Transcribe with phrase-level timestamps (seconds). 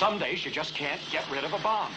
[0.00, 1.92] Some days you just can't get rid of a bomb.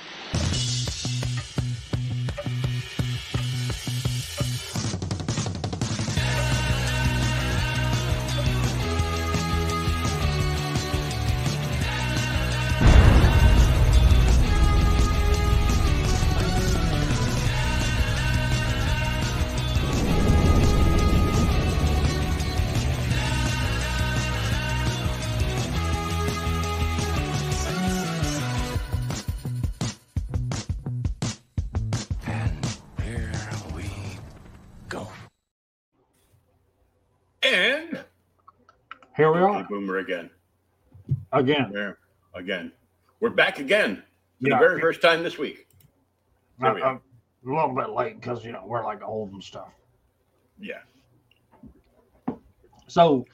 [39.74, 40.30] Boomer again.
[41.32, 41.72] again.
[41.74, 41.98] There
[42.36, 42.72] again.
[43.20, 44.04] We're back again
[44.40, 44.60] for Yeah.
[44.60, 45.68] the very first time this week.
[46.62, 46.80] I- are.
[46.80, 47.02] I'm
[47.44, 49.74] a little bit late because you know we're like old and stuff.
[50.60, 50.82] Yeah.
[52.86, 53.26] So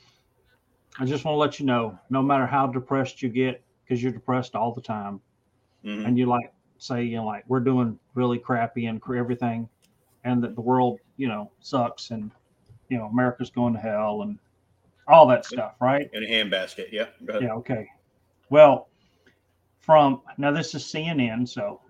[0.98, 4.14] I just want to let you know, no matter how depressed you get, because you're
[4.14, 5.20] depressed all the time,
[5.84, 6.06] Mhm.
[6.08, 9.68] and you like say you know like we're doing really crappy and cr- everything,
[10.24, 12.32] and that the world you know sucks and
[12.88, 14.40] you know America's going to hell and
[15.10, 16.10] all that stuff, right?
[16.14, 16.92] In a handbasket.
[16.92, 17.08] Yeah.
[17.42, 17.54] Yeah.
[17.56, 17.88] Okay.
[18.50, 18.90] Well,
[19.80, 21.82] from now this is CNN, so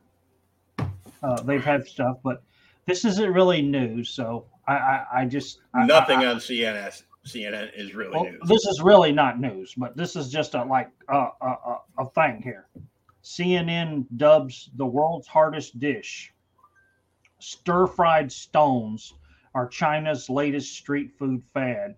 [1.24, 2.44] uh, they've had stuff, but
[2.86, 4.10] this isn't really news.
[4.10, 7.04] So I, I, I just Nothing I, on CNN.
[7.28, 8.42] CNN is really well, news.
[8.46, 12.42] this is really not news, but this is just a like a, a, a thing
[12.42, 12.68] here.
[13.24, 16.34] CNN dubs the world's hardest dish.
[17.40, 19.14] Stir fried stones
[19.54, 21.96] are China's latest street food fad.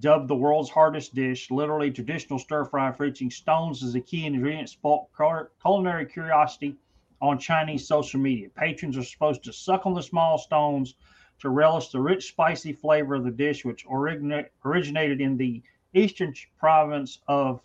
[0.00, 4.68] Dubbed the world's hardest dish, literally traditional stir fry featuring stones as a key ingredient,
[4.68, 5.14] sparked
[5.62, 6.76] culinary curiosity
[7.22, 8.48] on Chinese social media.
[8.54, 10.96] Patrons are supposed to suck on the small stones
[11.38, 15.62] to relish the rich, spicy flavor of the dish, which origina- originated in the
[15.94, 17.62] eastern province of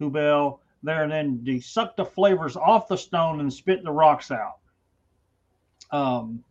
[0.00, 0.58] Hubei.
[0.82, 4.58] There, and then they suck the flavors off the stone and spit the rocks out.
[5.90, 6.44] Um,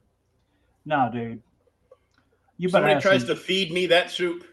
[0.86, 1.42] no, dude.
[2.58, 4.46] You better Somebody tries some- to feed me that soup.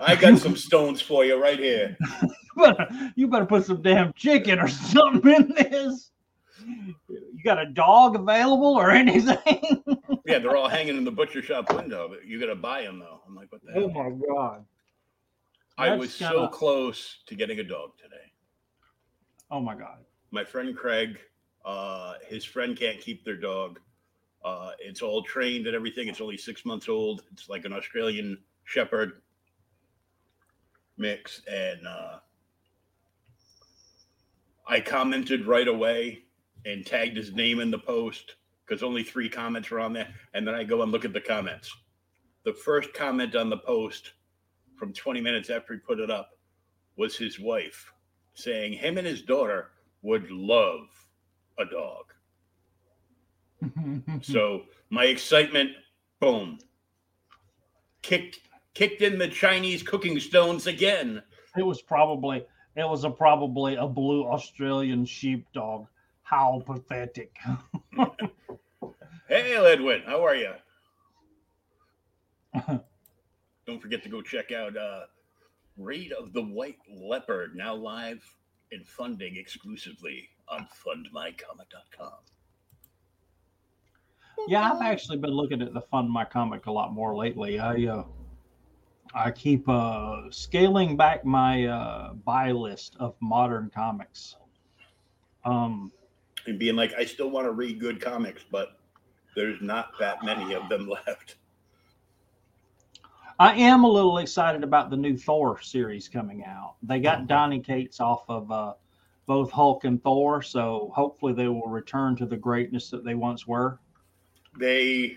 [0.00, 1.96] I got some stones for you right here.
[2.22, 6.10] you better, you better put some damn chicken or something in this.
[6.66, 9.82] You got a dog available or anything?
[10.24, 12.98] Yeah, they're all hanging in the butcher shop window, but you got to buy them
[12.98, 13.20] though.
[13.28, 13.84] I'm like, what the hell?
[13.84, 14.64] oh my god!
[15.78, 18.32] I that's was so kinda- close to getting a dog today.
[19.52, 19.98] Oh my god!
[20.32, 21.18] my friend Craig,
[21.64, 23.78] uh, his friend can't keep their dog.
[24.44, 26.08] Uh, it's all trained and everything.
[26.08, 27.22] It's only six months old.
[27.32, 29.22] It's like an Australian Shepherd
[30.96, 32.18] mix, and uh,
[34.66, 36.22] I commented right away
[36.64, 40.08] and tagged his name in the post because only three comments were on there.
[40.34, 41.72] And then I go and look at the comments.
[42.44, 44.12] The first comment on the post
[44.76, 46.30] from 20 minutes after he put it up
[46.96, 47.92] was his wife
[48.34, 49.70] saying him and his daughter
[50.02, 50.88] would love
[51.58, 52.04] a dog.
[54.22, 55.70] so my excitement,
[56.20, 56.58] boom,
[58.02, 58.38] kicked
[58.76, 61.22] kicked in the Chinese cooking stones again.
[61.56, 62.44] it was probably
[62.76, 65.86] it was a probably a blue Australian sheepdog.
[66.22, 67.34] How pathetic.
[69.28, 70.52] Hey, Edwin, how are you?
[73.66, 75.06] Don't forget to go check out uh,
[75.76, 78.22] Raid of the White Leopard, now live
[78.70, 82.12] and funding exclusively on fundmycomic.com.
[84.46, 87.58] Yeah, I've actually been looking at the Fund My Comic a lot more lately.
[87.58, 88.04] I uh,
[89.16, 94.36] I keep uh, scaling back my uh, buy list of modern comics.
[95.42, 95.90] Um,
[96.46, 98.78] And being like, I still want to read good comics, but
[99.34, 101.36] there's not that many of them left.
[103.38, 106.76] I am a little excited about the new Thor series coming out.
[106.82, 108.74] They got Donny Cates off of uh,
[109.24, 113.46] both Hulk and Thor, so hopefully they will return to the greatness that they once
[113.46, 113.78] were.
[114.58, 115.16] They,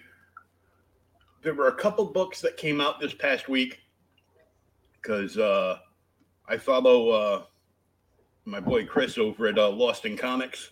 [1.42, 3.82] there were a couple books that came out this past week
[5.02, 5.80] because uh,
[6.48, 7.44] I follow uh,
[8.46, 10.72] my boy Chris over at uh, Lost in Comics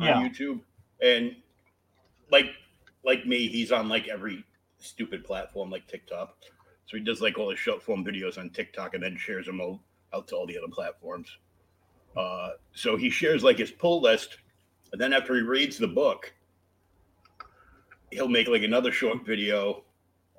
[0.00, 0.28] on Yeah.
[0.28, 0.60] YouTube,
[1.02, 1.36] and
[2.30, 2.46] like
[3.04, 4.44] like me, he's on like every
[4.78, 6.36] stupid platform like TikTok.
[6.86, 9.60] So he does like all his short form videos on TikTok and then shares them
[9.60, 9.80] all
[10.14, 11.28] out to all the other platforms.
[12.16, 14.38] Uh, so he shares like his pull list,
[14.92, 16.32] and then after he reads the book,
[18.10, 19.82] he'll make like another short video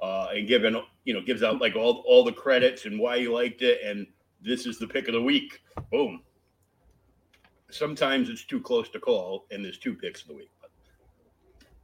[0.02, 3.20] uh, and give an you know gives out like all all the credits and why
[3.20, 4.06] he liked it and
[4.42, 5.60] this is the pick of the week.
[5.92, 6.22] Boom.
[7.70, 10.50] Sometimes it's too close to call, and there's two picks of the week.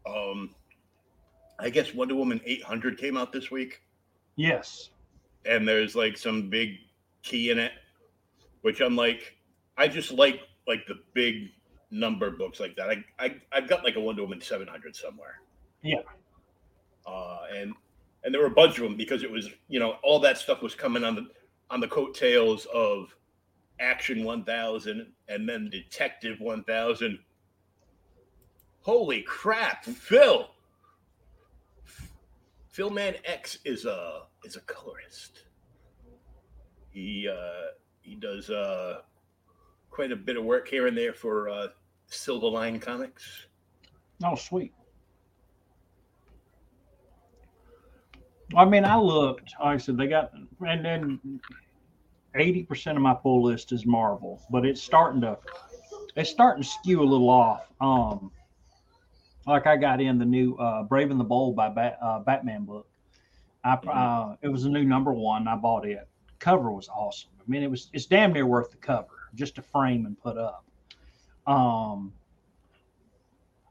[0.06, 0.52] But, um,
[1.60, 3.82] I guess Wonder Woman 800 came out this week,
[4.38, 4.92] Yes.
[5.46, 6.78] and there's like some big
[7.22, 7.74] key in it,
[8.62, 9.36] which I'm like,
[9.78, 11.50] I just like like the big
[11.92, 12.90] number books like that.
[12.90, 15.42] I, I I've got like a Wonder Woman 700 somewhere.
[15.82, 16.02] Yeah.
[17.06, 17.74] Uh, and
[18.24, 20.62] and there were a bunch of them because it was you know all that stuff
[20.62, 21.28] was coming on the
[21.70, 23.16] on the coattails of
[23.80, 27.20] Action 1000 and then Detective 1000.
[28.82, 30.50] Holy crap, Phil!
[32.70, 35.44] Phil Man X is a is a colorist.
[36.92, 37.72] He uh,
[38.02, 39.02] he does uh,
[39.90, 41.68] quite a bit of work here and there for uh,
[42.08, 43.48] Silver Line Comics.
[44.24, 44.74] Oh, sweet.
[48.56, 49.54] I mean, I looked.
[49.60, 50.32] Like I said, they got,
[50.66, 51.40] and then
[52.36, 55.38] eighty percent of my pull list is Marvel, but it's starting to,
[56.16, 57.72] it's starting to skew a little off.
[57.82, 58.32] Um,
[59.48, 62.66] like I got in the new uh, Brave and the Bold by Bat, uh, Batman
[62.66, 62.88] book.
[63.64, 65.48] I uh, it was a new number one.
[65.48, 66.08] I bought it.
[66.40, 67.32] Cover was awesome.
[67.40, 70.38] I mean, it was it's damn near worth the cover just to frame and put
[70.38, 70.66] up.
[71.48, 72.14] Um,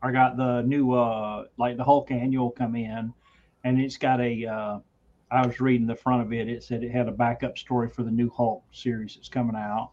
[0.02, 3.12] I got the new uh like the Hulk annual come in
[3.64, 4.78] and it's got a uh
[5.30, 6.48] I was reading the front of it.
[6.48, 9.92] It said it had a backup story for the new Hulk series that's coming out.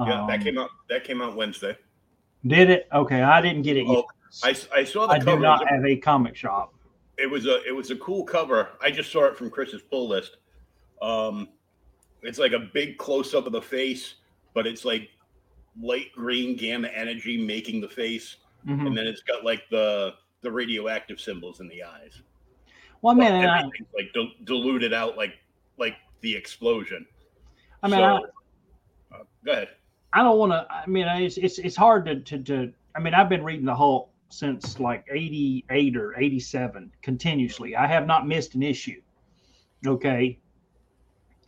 [0.00, 0.70] Yeah, that Um, came out.
[0.88, 1.76] That came out Wednesday.
[2.46, 2.88] Did it?
[2.92, 3.98] Okay, I didn't get it yet.
[3.98, 4.04] Oh,
[4.42, 5.40] I, I saw the I do cover.
[5.40, 6.74] not a- have a comic shop.
[7.18, 8.70] it was a it was a cool cover.
[8.80, 10.38] I just saw it from Chris's pull list.
[11.02, 11.48] Um,
[12.22, 14.14] it's like a big close up of the face,
[14.54, 15.10] but it's like
[15.80, 18.86] light green gamma energy making the face, Mhm.
[18.86, 22.22] and then it's got like the the radioactive symbols in the eyes.
[23.02, 25.34] Well, I mean, I, like dil- diluted out like
[25.76, 27.04] like the explosion.
[27.82, 28.20] I mean, I, uh,
[29.44, 29.68] go ahead.
[30.12, 30.66] I don't want to.
[30.70, 32.72] I mean, it's it's it's hard to, to to.
[32.94, 37.74] I mean, I've been reading the Hulk since like '88 or '87 continuously.
[37.74, 39.00] I have not missed an issue.
[39.84, 40.38] Okay,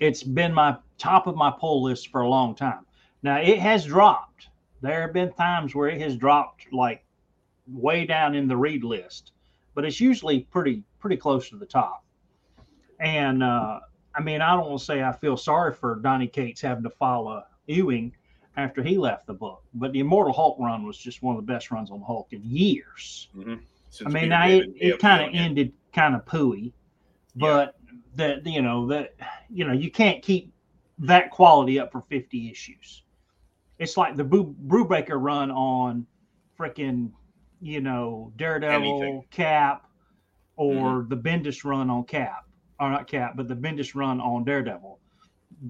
[0.01, 2.85] it's been my top of my pull list for a long time.
[3.23, 4.49] Now it has dropped.
[4.81, 7.05] There have been times where it has dropped like
[7.69, 9.33] way down in the read list,
[9.75, 12.05] but it's usually pretty pretty close to the top.
[13.01, 13.81] And uh,
[14.15, 16.91] I mean, I don't want to say I feel sorry for Donny Cates having to
[16.91, 18.13] follow Ewing
[18.57, 21.53] after he left the book, but the Immortal Hulk run was just one of the
[21.53, 23.29] best runs on Hulk in years.
[23.91, 26.73] Since I mean, now it, it kind of ended kind of pooey,
[27.37, 27.77] but
[28.17, 29.15] that you know that
[29.51, 30.53] you know you can't keep
[30.99, 33.03] that quality up for 50 issues.
[33.79, 36.07] it's like the Brubaker run on
[36.59, 37.11] freaking,
[37.65, 39.15] you know, Daredevil, Anything.
[39.21, 39.31] Mm-hmm.
[39.31, 39.89] Cap,
[40.57, 42.47] or the Bendis run on Cap,
[42.79, 44.99] or not Cap, but the Bendis run on Daredevil.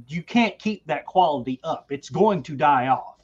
[0.09, 1.87] You can't keep that quality up.
[1.91, 3.19] It's going to die off.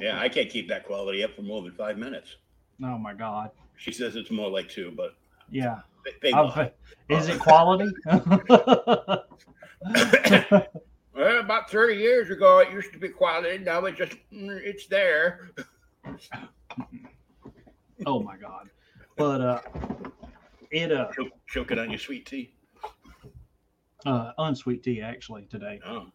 [0.00, 2.36] Yeah, I can't keep that quality up for more than five minutes.
[2.82, 3.50] Oh my God.
[3.76, 5.14] She says it's more like two, but
[5.48, 5.80] Yeah.
[6.20, 6.72] they, they
[7.08, 7.92] is it quality?
[11.12, 13.58] Well, about 30 years ago, it used to be quality.
[13.58, 15.50] Now it's just, it's there.
[18.06, 18.68] Oh my God.
[19.16, 19.60] But uh
[20.70, 22.52] it uh Choke, choke it on your sweet tea.
[24.06, 25.80] uh unsweet tea actually today.
[25.84, 26.06] Oh.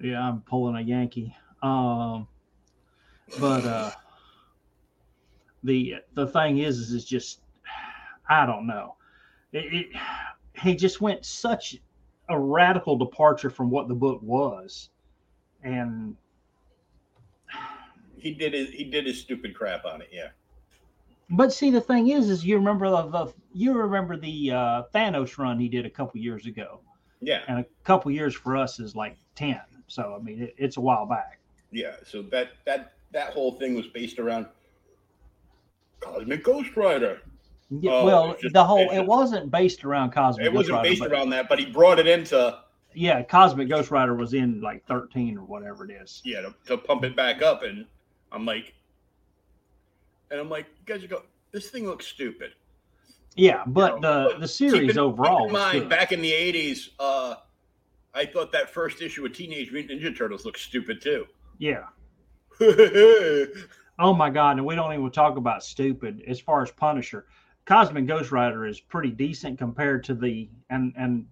[0.00, 1.34] Yeah, I'm pulling a Yankee.
[1.62, 2.26] Um,
[3.38, 3.90] but uh,
[5.62, 7.40] the the thing is, is it's just
[8.28, 8.96] I don't know.
[9.52, 9.86] It, it
[10.60, 11.76] he just went such
[12.28, 14.90] a radical departure from what the book was,
[15.62, 16.16] and
[18.16, 20.08] He did his, he did his stupid crap on it.
[20.12, 20.28] Yeah.
[21.32, 25.36] But see the thing is, is you remember the, the you remember the uh, Thanos
[25.38, 26.80] run he did a couple years ago,
[27.20, 27.40] Yeah.
[27.48, 29.60] and a couple years for us is like ten.
[29.88, 31.38] So I mean, it, it's a while back.
[31.70, 31.96] Yeah.
[32.06, 34.46] So that, that, that whole thing was based around
[36.00, 37.20] Cosmic Ghost Rider.
[37.70, 40.46] Yeah, Oh, well, just- the whole it wasn't based around Cosmic.
[40.46, 42.58] It Ghost wasn't Rider, based but- around that, but he brought it into,
[42.94, 46.20] Yeah, Cosmic Ghost Rider was in like thirteen or whatever it is.
[46.24, 47.62] yeah, to, to pump it back up.
[47.62, 47.86] And
[48.30, 48.74] I'm like,
[50.32, 51.22] and I'm like, you guys go,
[51.52, 52.54] this thing looks stupid.
[53.36, 56.32] Yeah, but know, the but the series in- overall keep in mind, back in the
[56.32, 57.36] 80s, uh,
[58.14, 61.26] I thought that first issue of Teenage Mutant Ninja Turtles looked stupid too.
[61.58, 61.84] Yeah.
[62.60, 63.44] yeah,
[63.98, 67.26] Oh my god, and we don't even talk about stupid as far as Punisher.
[67.66, 71.26] Cosmic Ghost Rider is pretty decent compared to the and and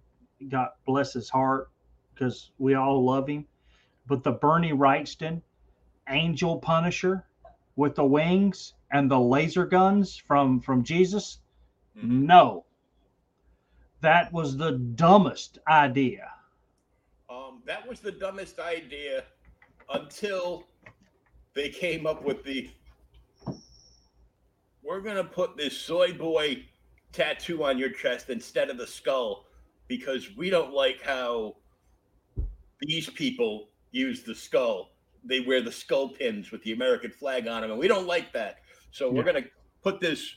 [0.49, 1.69] God bless his heart
[2.13, 3.45] because we all love him.
[4.07, 5.41] But the Bernie Wrightson
[6.07, 7.25] Angel Punisher
[7.75, 11.39] with the wings and the laser guns from from Jesus,
[11.97, 12.23] Mhm.
[12.23, 12.65] no.
[14.01, 16.31] That was the dumbest idea.
[17.29, 19.23] um, that was the dumbest idea
[19.93, 20.65] until
[21.53, 22.69] they came up with the
[24.83, 26.65] we're gonna put this soy boy
[27.11, 29.45] tattoo on your chest instead of the skull
[29.87, 31.55] because we don't like how
[32.81, 34.91] these people use the skull.
[35.23, 38.33] They wear the skull pins with the American flag on them, and we don't like
[38.33, 38.59] that.
[38.91, 39.33] So we're Yeah.
[39.33, 39.45] gonna
[39.81, 40.35] put this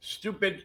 [0.00, 0.64] stupid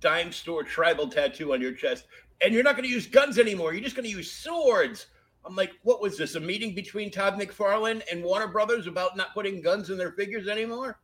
[0.00, 2.06] dime store tribal tattoo on your chest,
[2.42, 3.72] and you're not gonna use guns anymore.
[3.72, 5.06] You're just gonna use swords.
[5.44, 6.34] I'm like, what was this?
[6.34, 10.48] A meeting between Todd McFarlane and Warner Brothers about not putting guns in their figures
[10.48, 11.00] anymore?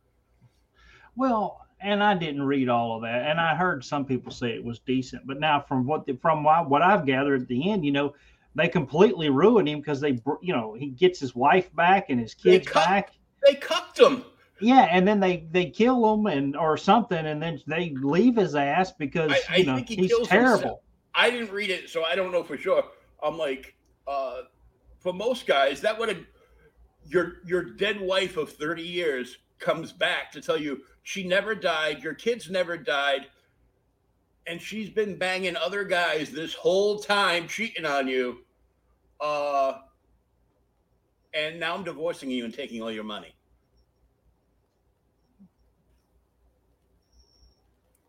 [1.15, 4.63] Well, and I didn't read all of that, and I heard some people say it
[4.63, 7.91] was decent, but now from what the, from what I've gathered at the end, you
[7.91, 8.13] know,
[8.55, 12.33] they completely ruined him because they, you know, he gets his wife back and his
[12.35, 13.11] They kids cut- back.
[13.43, 14.23] They cucked him.
[14.59, 18.55] Yeah, and then they they kill him and or something, and then they leave his
[18.55, 20.51] ass because I- I you know he he's kills terrible.
[20.51, 20.79] himself.
[21.13, 22.83] I didn't read it, so I don't know for sure.
[23.23, 23.75] I'm like,
[24.07, 24.41] uh,
[24.99, 26.25] for most guys, that would have
[27.05, 32.03] your your dead wife of 30 years comes back to tell you she never died,
[32.03, 33.27] your kids never died,
[34.45, 38.39] and she's been banging other guys this whole time, cheating on you.
[39.19, 39.79] Uh,
[41.33, 43.36] and now I'm divorcing you and taking all your money.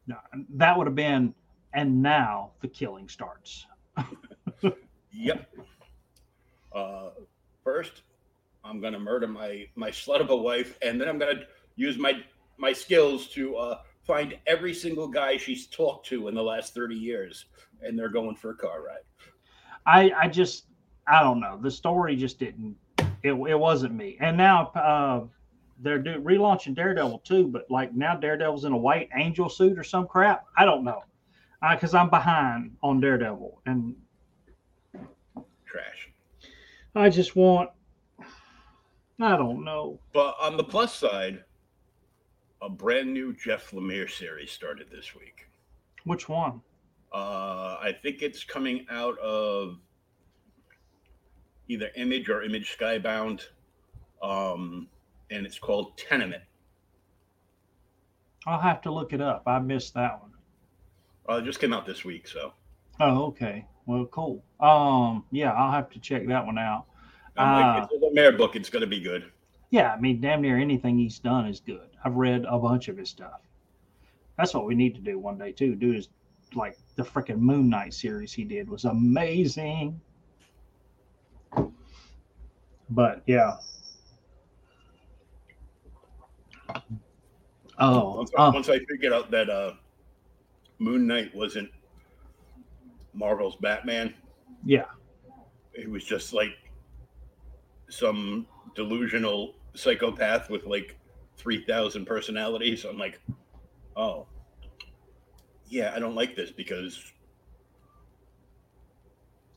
[0.08, 0.16] No,
[0.54, 1.32] that would have been,
[1.74, 3.66] and now the killing starts.
[5.10, 5.50] Yep.
[6.72, 7.10] Uh,
[7.64, 8.02] first,
[8.64, 11.42] I'm gonna murder my my slut of a wife, and then I'm gonna
[11.76, 12.22] use my
[12.56, 16.94] my skills to uh, find every single guy she's talked to in the last 30
[16.94, 17.46] years,
[17.82, 19.32] and they're going for a car ride.
[19.86, 20.66] I I just
[21.06, 21.58] I don't know.
[21.60, 22.76] The story just didn't.
[23.22, 24.16] It, it wasn't me.
[24.20, 25.22] And now uh,
[25.80, 29.84] they're do, relaunching Daredevil too, but like now Daredevil's in a white angel suit or
[29.84, 30.46] some crap.
[30.56, 31.02] I don't know
[31.72, 33.94] because I'm behind on Daredevil, and
[35.66, 36.10] Trash.
[36.94, 37.70] I just want.
[39.20, 39.98] I don't know.
[40.12, 41.42] But on the plus side,
[42.62, 45.48] a brand new Jeff Lemire series started this week.
[46.04, 46.60] Which one?
[47.12, 49.78] Uh, I think it's coming out of
[51.68, 53.42] either Image or Image Skybound,
[54.22, 54.88] um,
[55.30, 56.42] and it's called Tenement.
[58.46, 59.42] I'll have to look it up.
[59.46, 60.32] I missed that one.
[61.28, 62.52] Uh, it just came out this week, so
[63.00, 63.66] Oh, okay.
[63.86, 64.44] Well, cool.
[64.60, 66.86] Um, yeah, I'll have to check that one out.
[67.36, 68.56] I'm like, it's a Lemire book.
[68.56, 69.30] It's going to be good.
[69.70, 71.88] Yeah, I mean, damn near anything he's done is good.
[72.04, 73.40] I've read a bunch of his stuff.
[74.36, 75.74] That's what we need to do one day too.
[75.74, 76.08] Do is
[76.54, 80.00] like the freaking Moon Knight series he did was amazing.
[82.90, 83.56] But yeah,
[87.78, 89.74] Oh, Once, uh, once I figured out that uh,
[90.78, 91.70] Moon Knight wasn't
[93.14, 94.14] Marvel's Batman,
[94.64, 94.86] yeah.
[95.74, 96.56] it was just like
[97.88, 100.96] some delusional psychopath with like
[101.36, 102.84] 3,000 personalities.
[102.84, 103.20] I'm like,
[103.96, 104.26] oh,
[105.68, 107.00] yeah, I don't like this because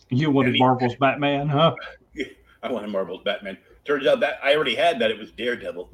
[0.09, 1.73] You wanted Any- Marvel's Batman, huh?
[2.63, 3.57] I wanted Marvel's Batman.
[3.85, 5.09] Turns out that I already had that.
[5.09, 5.89] It was Daredevil.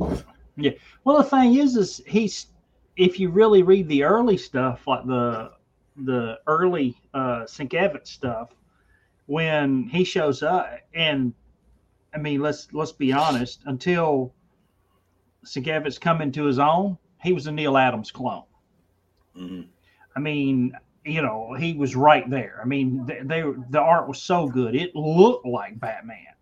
[1.03, 2.47] Well, the thing is, is he's
[2.95, 5.51] if you really read the early stuff, like the
[5.97, 8.49] the early uh Sienkiewicz stuff,
[9.27, 11.33] when he shows up, and
[12.13, 14.33] I mean, let's let's be honest, until
[15.45, 18.45] Sienkiewicz come into his own, he was a Neal Adams clone.
[19.35, 19.67] Mhm.
[20.15, 20.73] I mean,
[21.05, 22.59] you know, he was right there.
[22.61, 26.33] I mean, they, they the art was so good; it looked like Batman.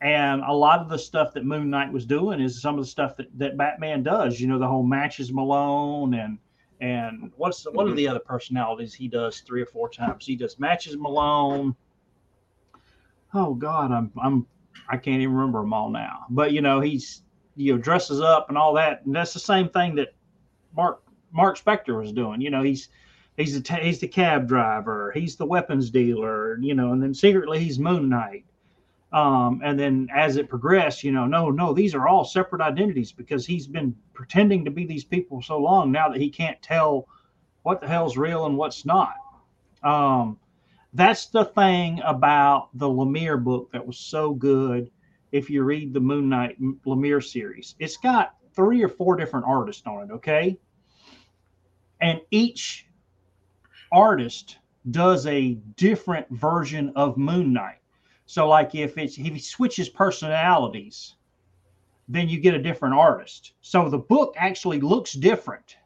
[0.00, 2.90] And a lot of the stuff that Moon Knight was doing is some of the
[2.90, 4.40] stuff that, that Batman does.
[4.40, 6.38] You know, the whole matches Malone and
[6.80, 10.26] and what's the, what are the other personalities he does three or four times?
[10.26, 11.74] He does matches Malone.
[13.32, 14.46] Oh God, I'm I'm
[14.88, 16.26] I can't even remember them all now.
[16.28, 17.22] But you know, he's
[17.56, 20.14] you know dresses up and all that, and that's the same thing that
[20.76, 22.40] Mark Mark Spector was doing.
[22.40, 22.88] You know, he's
[23.36, 27.60] he's the he's the cab driver, he's the weapons dealer, you know, and then secretly
[27.60, 28.44] he's Moon Knight.
[29.14, 33.12] Um, and then as it progressed, you know, no, no, these are all separate identities
[33.12, 37.06] because he's been pretending to be these people so long now that he can't tell
[37.62, 39.14] what the hell's real and what's not.
[39.84, 40.36] Um,
[40.94, 44.90] that's the thing about the Lemire book that was so good.
[45.30, 49.86] If you read the Moon Knight Lemire series, it's got three or four different artists
[49.86, 50.12] on it.
[50.12, 50.58] Okay,
[52.00, 52.88] and each
[53.92, 54.58] artist
[54.90, 57.78] does a different version of Moon Knight.
[58.26, 61.14] So, like if it's if he switches personalities,
[62.08, 63.52] then you get a different artist.
[63.60, 65.76] So the book actually looks different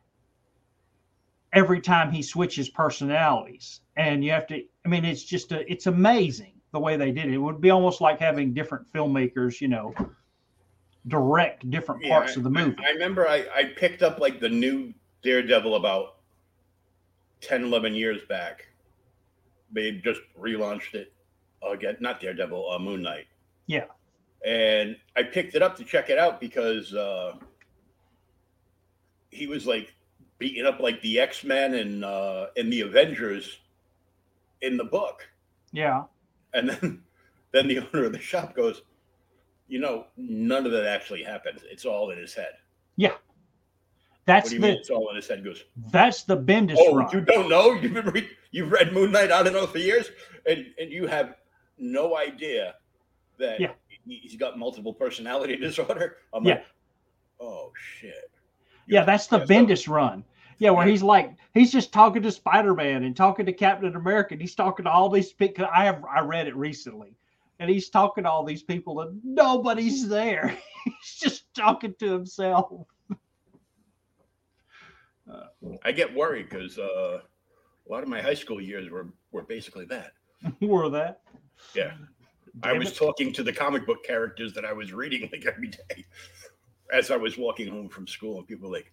[1.52, 4.62] every time he switches personalities, and you have to.
[4.84, 7.34] I mean, it's just a, it's amazing the way they did it.
[7.34, 9.94] It would be almost like having different filmmakers, you know,
[11.06, 12.76] direct different Yeah, parts of the movie.
[12.86, 16.16] I remember I, I picked up like the new Daredevil about
[17.40, 18.66] 10, 11 years back.
[19.72, 21.12] They just relaunched it
[21.66, 21.96] again.
[22.00, 23.26] Not Daredevil, uh, Moon Knight.
[23.66, 23.84] Yeah.
[24.44, 27.34] And I picked it up to check it out because uh,
[29.30, 29.94] he was like
[30.38, 33.58] beating up like the X Men and uh, and the Avengers
[34.62, 35.28] in the book.
[35.72, 36.04] yeah.
[36.54, 37.02] And then
[37.52, 38.82] then the owner of the shop goes,
[39.68, 41.60] you know, none of that actually happens.
[41.70, 42.52] It's all in his head.
[42.96, 43.12] Yeah.
[44.24, 45.42] That's what do you the mean it's all in his head?
[45.44, 47.08] Goes, that's the Bendis Oh, run.
[47.12, 47.72] you don't know?
[47.72, 50.10] You've been read, you've read Moon Knight I don't know for years,
[50.46, 51.34] and and you have
[51.80, 52.74] no idea
[53.38, 53.72] that Yeah.
[54.06, 56.16] he- he's got multiple personality disorder.
[56.32, 56.54] I'm Yeah.
[56.54, 56.66] like,
[57.40, 58.30] oh shit.
[58.86, 60.24] Yeah, that's the Bendis run.
[60.58, 60.90] Yeah, where Yeah.
[60.92, 64.34] he's like he's just talking to Spider Man and talking to Captain America.
[64.34, 65.66] And he's talking to all these people.
[65.72, 67.14] I have I read it recently,
[67.60, 70.48] and he's talking to all these people, and nobody's there.
[70.84, 72.72] he's just talking to himself.
[75.84, 79.84] I get worried because uh, a lot of my high school years were were basically
[79.86, 80.12] that.
[80.60, 81.20] Were that?
[81.74, 81.92] Yeah.
[82.62, 82.96] I was it.
[82.96, 86.04] talking to the comic book characters that I was reading like every day
[86.92, 88.92] as I was walking home from school, and people were like,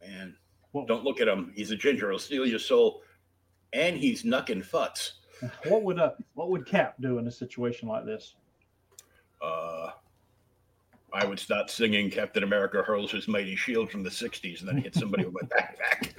[0.00, 0.36] "Man,
[0.72, 1.52] Well- don't look at him.
[1.56, 2.10] He's a ginger.
[2.10, 3.02] He'll steal your soul,
[3.72, 5.14] and he's knucking futs."
[5.68, 8.36] What would uh what would Cap do in a situation like this?
[9.42, 9.90] uh,
[11.12, 14.78] I would start singing Captain America hurls his mighty shield from the 60s and then
[14.78, 16.14] hit somebody with my backpack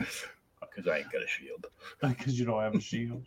[0.62, 1.66] because I ain't got a shield.
[2.02, 3.26] Because you don't have a shield.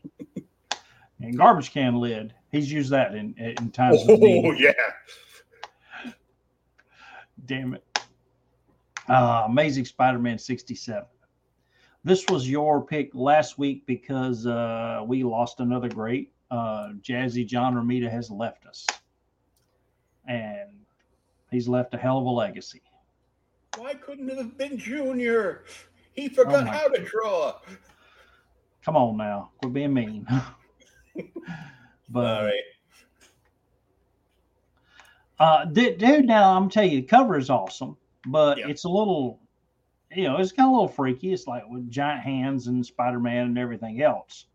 [1.21, 2.35] And garbage can lid.
[2.51, 4.45] He's used that in in times of need.
[4.47, 4.73] Oh, yeah.
[7.47, 7.85] Damn it.
[9.09, 11.05] Uh, Amazing Spider Man 67.
[12.05, 16.33] This was your pick last week because uh, we lost another great.
[16.51, 18.87] Uh, Jazzy John Romita has left us.
[20.27, 20.71] And
[21.51, 22.83] he's left a hell of a legacy.
[23.77, 25.65] Why couldn't it have been Junior?
[26.13, 27.55] He forgot Oh, my how to draw.
[28.85, 29.51] Come on now.
[29.59, 30.27] Quit being mean.
[32.09, 32.63] but All right.
[35.39, 37.97] Uh, dude, now I'm telling you, the cover is awesome,
[38.27, 38.69] but Yeah.
[38.69, 39.41] it's a little,
[40.15, 41.33] you know, it's kind of a little freaky.
[41.33, 44.47] It's like with giant hands and Spider Man and everything else.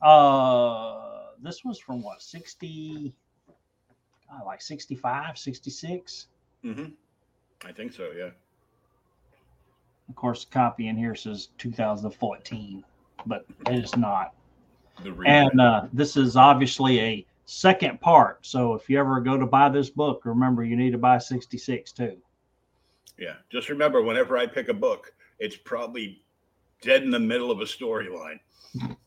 [0.00, 3.12] Uh, this was from what, 60,
[4.32, 6.26] uh, like 65, 66?
[6.64, 6.86] Mm-hmm.
[7.66, 8.30] I think so, yeah.
[10.08, 12.82] Of course, the copy in here says 2014,
[13.26, 14.34] but it is not.
[15.02, 15.14] The.
[15.26, 18.46] And uh, this is obviously a second part.
[18.46, 21.92] So if you ever go to buy this book, remember you need to buy 66
[21.92, 22.16] too.
[23.18, 23.34] Yeah.
[23.50, 26.22] Just remember, whenever I pick a book, it's probably
[26.80, 28.38] dead in the middle of a storyline.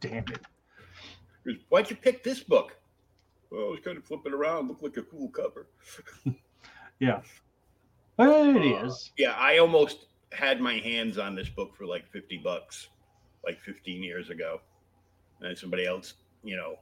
[0.00, 1.58] Damn it.
[1.68, 2.76] Why'd you pick this book?
[3.50, 5.66] Well, I was kind of flipping around, looked like a cool cover.
[7.00, 7.22] Yeah.
[8.16, 9.10] But it Uh, is.
[9.18, 12.88] Yeah, I almost had my hands on this book for like 50 bucks,
[13.44, 14.60] like 15 years ago.
[15.40, 16.78] And then somebody else, you know.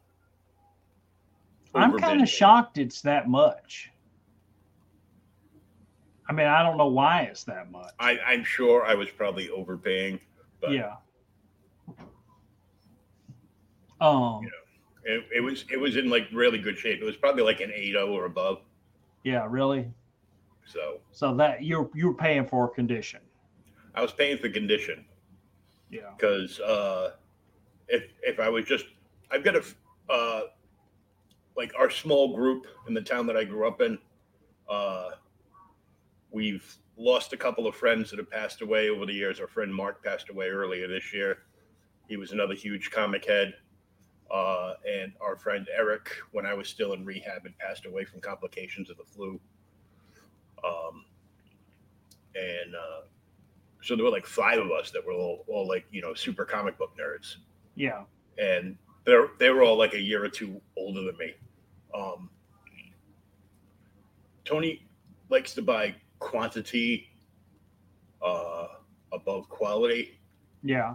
[1.74, 3.90] I'm kind of shocked it's that much.
[6.28, 7.92] I mean, I don't know why it's that much.
[7.98, 10.20] I, I'm sure I was probably overpaying.
[10.60, 10.96] But yeah.
[14.00, 14.40] Um.
[14.42, 15.14] Yeah.
[15.14, 17.00] It, it was it was in like really good shape.
[17.00, 18.60] It was probably like an 8.0 or above.
[19.24, 19.46] Yeah.
[19.48, 19.90] Really.
[20.64, 23.20] So So that you're you're paying for a condition.
[23.94, 25.04] I was paying for condition.
[25.90, 26.10] Yeah.
[26.16, 27.10] because uh,
[27.92, 28.86] if if I was just,
[29.30, 29.62] I've got a
[30.10, 30.40] uh,
[31.56, 33.98] like our small group in the town that I grew up in.
[34.68, 35.10] Uh,
[36.30, 39.38] we've lost a couple of friends that have passed away over the years.
[39.38, 41.38] Our friend Mark passed away earlier this year.
[42.08, 43.54] He was another huge comic head.
[44.30, 48.22] Uh, and our friend Eric, when I was still in rehab, had passed away from
[48.22, 49.38] complications of the flu.
[50.64, 51.04] Um,
[52.34, 53.02] and uh,
[53.82, 56.46] so there were like five of us that were all, all like you know super
[56.46, 57.36] comic book nerds
[57.74, 58.02] Yeah.
[58.38, 61.34] and they're they were all like a year or two older than me
[61.94, 62.28] um
[64.44, 64.86] tony
[65.30, 67.08] likes to buy quantity
[68.22, 68.66] uh
[69.12, 70.18] above quality
[70.62, 70.94] Yeah.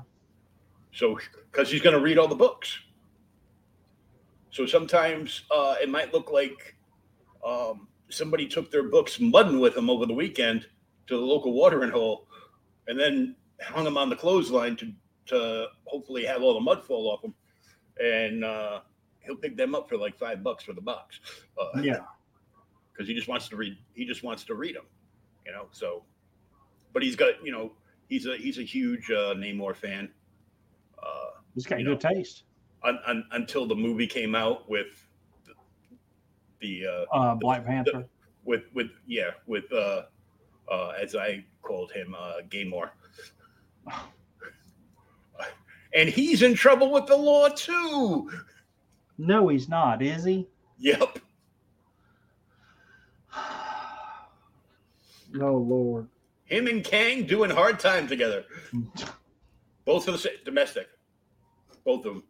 [0.93, 1.19] so
[1.51, 2.79] because he's going to read all the books
[4.51, 6.75] so sometimes uh it might look like
[7.45, 10.65] um somebody took their books mudding with them over the weekend
[11.07, 12.27] to the local watering hole
[12.87, 14.91] and then hung them on the clothesline to
[15.27, 17.33] to hopefully have all the mud fall off them
[18.03, 18.79] and uh
[19.21, 21.19] he'll pick them up for like five bucks for the box
[21.61, 21.99] uh, Yeah.
[22.93, 24.85] because he just wants to read he just wants to read them
[25.45, 26.03] you know so
[26.93, 27.73] but he's got you know
[28.07, 30.09] he's a he's a huge uh namor fan
[31.03, 32.43] uh He's got good taste.
[32.83, 35.07] un, un, until the movie came out with
[35.45, 35.53] the,
[36.61, 38.05] the uh Uh, Black Panther.
[38.45, 40.03] with with yeah with uh
[40.71, 42.91] uh as i called him uh gaymore
[45.93, 48.29] and he's in trouble with the law too
[49.17, 50.47] No, he's not, is he?
[50.77, 51.19] yep
[55.39, 56.07] Oh Lord.
[56.45, 58.45] him and kang doing hard time together
[59.85, 60.87] both of the sa- domestic
[61.85, 62.23] both of them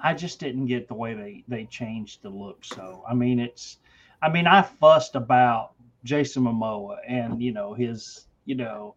[0.00, 2.64] I just didn't get the way they they changed the look.
[2.64, 3.78] So I mean, it's
[4.22, 5.72] I mean, I fussed about
[6.04, 8.94] Jason Momoa and you know his you know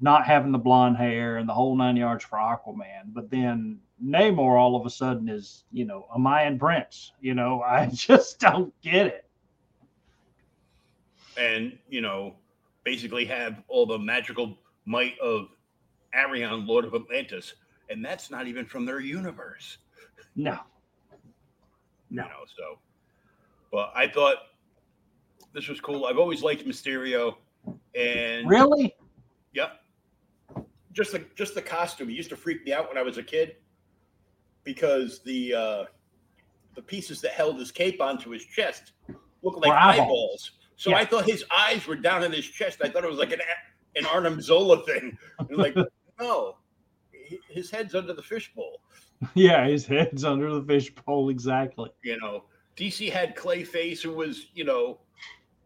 [0.00, 4.58] not having the blonde hair and the whole nine yards for Aquaman, but then Namor
[4.58, 7.12] all of a sudden is you know a Mayan prince.
[7.20, 9.24] You know, I just don't get it.
[11.36, 12.34] and you know
[12.84, 15.48] basically have all the magical might of
[16.14, 17.54] arion lord of atlantis
[17.90, 19.78] and that's not even from their universe
[20.34, 20.58] No,
[22.10, 22.78] you know so
[23.70, 24.36] but i thought
[25.52, 27.34] this was cool i've always liked mysterio
[27.94, 28.96] and really?
[29.52, 29.80] yep
[30.98, 33.22] just the just the costume it used to freak me out when i was a
[33.22, 33.56] kid
[34.64, 35.84] because the uh
[36.74, 38.92] the pieces that held his cape onto his chest
[39.42, 40.00] looked like eyeballs.
[40.00, 40.96] eyeballs so Yeah.
[40.98, 43.40] i thought his eyes were down in his chest i thought it was like an
[43.96, 45.74] an arnim zola thing and like
[46.20, 46.56] no
[47.48, 48.80] his head's under the fishbowl
[49.34, 51.28] Yeah, his head's under the fishbowl.
[51.30, 51.90] Exactly.
[52.02, 52.44] you know
[52.76, 54.98] dc had clayface who was you know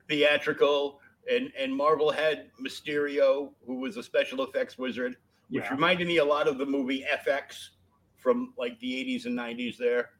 [0.08, 5.16] theatrical and and marvel had mysterio who was a special effects wizard
[5.50, 5.70] which Yeah.
[5.74, 7.68] reminded me a lot of the movie fx
[8.16, 10.10] from like the 80s and 90s there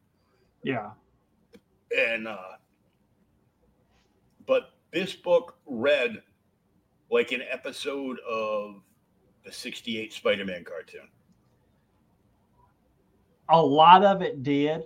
[0.63, 0.91] Yeah.
[1.97, 2.57] and uh
[4.47, 6.23] but this book read
[7.11, 8.83] like an episode of
[9.45, 11.09] the 68 spider-man cartoon
[13.49, 14.83] a lot of it did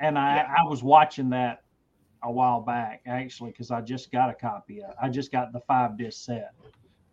[0.00, 0.54] and i Yeah.
[0.58, 1.62] i was watching that
[2.22, 5.60] a while back actually because i just got a copy of i just got the
[5.60, 6.52] five disc set.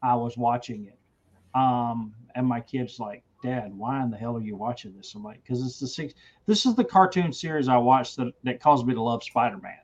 [0.01, 0.97] I was watching it.
[1.57, 5.13] Um and my kids like dad why in the hell are you watching this?
[5.15, 6.13] I'm like because it's the six
[6.45, 9.77] this is the cartoon series i watched that, that caused me to love spider-man.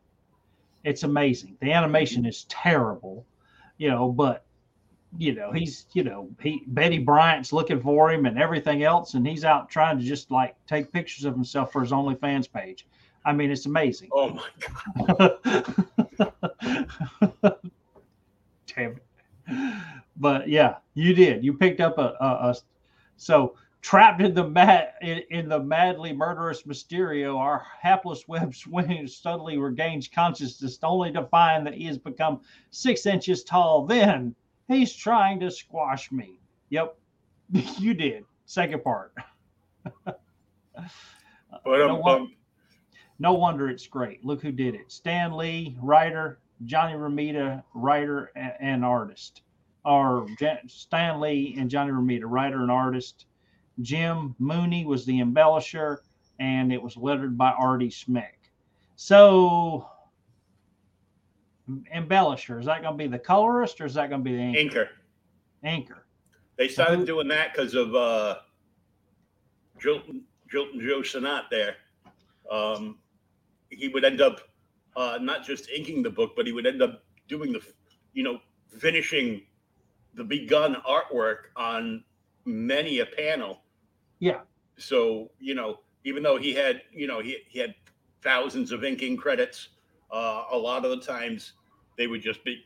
[0.86, 1.58] It's amazing.
[1.60, 3.26] The animation is terrible
[3.80, 4.46] you know but
[5.18, 9.26] you know he's you know he betty brant's looking for him and everything else and
[9.26, 12.86] he's out trying to just like take pictures of himself for his onlyfans page
[13.26, 14.50] i mean it's amazing oh my
[15.08, 15.38] god
[18.68, 19.04] damn it
[20.18, 22.56] but yeah you did you picked up a, a, a
[23.18, 29.08] so Trapped in the mad in, in the madly murderous Mysterio, our hapless web swing
[29.08, 33.86] suddenly regains consciousness, only to find that he has become six inches tall.
[33.86, 34.36] Then
[34.68, 36.42] he's trying to squash me.
[36.70, 36.98] Yep,
[37.78, 38.26] you did.
[38.46, 39.14] Second part.
[40.04, 42.34] But um,
[43.20, 44.26] no wonder it's great.
[44.26, 44.92] Look who did it.
[44.92, 49.42] Stan Lee, writer, Johnny Romita, writer and artist.
[49.86, 50.28] Or
[50.68, 53.26] Stan Lee and Johnny Romita, writer and artist.
[53.82, 55.98] Jim Mooney was the embellisher,
[56.40, 58.52] and it was lettered by Artie Simek.
[58.96, 59.90] So,
[61.96, 64.42] embellisher, is that going to be the colorist or is that going to be the
[64.42, 64.60] anchor?
[64.60, 64.90] Anchor.
[65.64, 66.06] anchor?
[66.58, 68.40] They started doing that because of uh,
[69.82, 71.76] Joltin', Joltin' Joe Sinnott there.
[72.52, 72.98] Um,
[73.70, 74.42] he would end up
[74.96, 77.62] uh, not just inking the book, but he would end up doing the,
[78.14, 79.42] you know, finishing
[80.16, 82.04] the begun artwork on
[82.46, 83.62] many a panel.
[84.20, 84.42] Yeah.
[84.78, 87.76] So, you know, even though he had, you know, he, he had
[88.22, 89.70] thousands of inking credits,
[90.12, 91.54] uh, a lot of the times
[91.98, 92.64] they would just be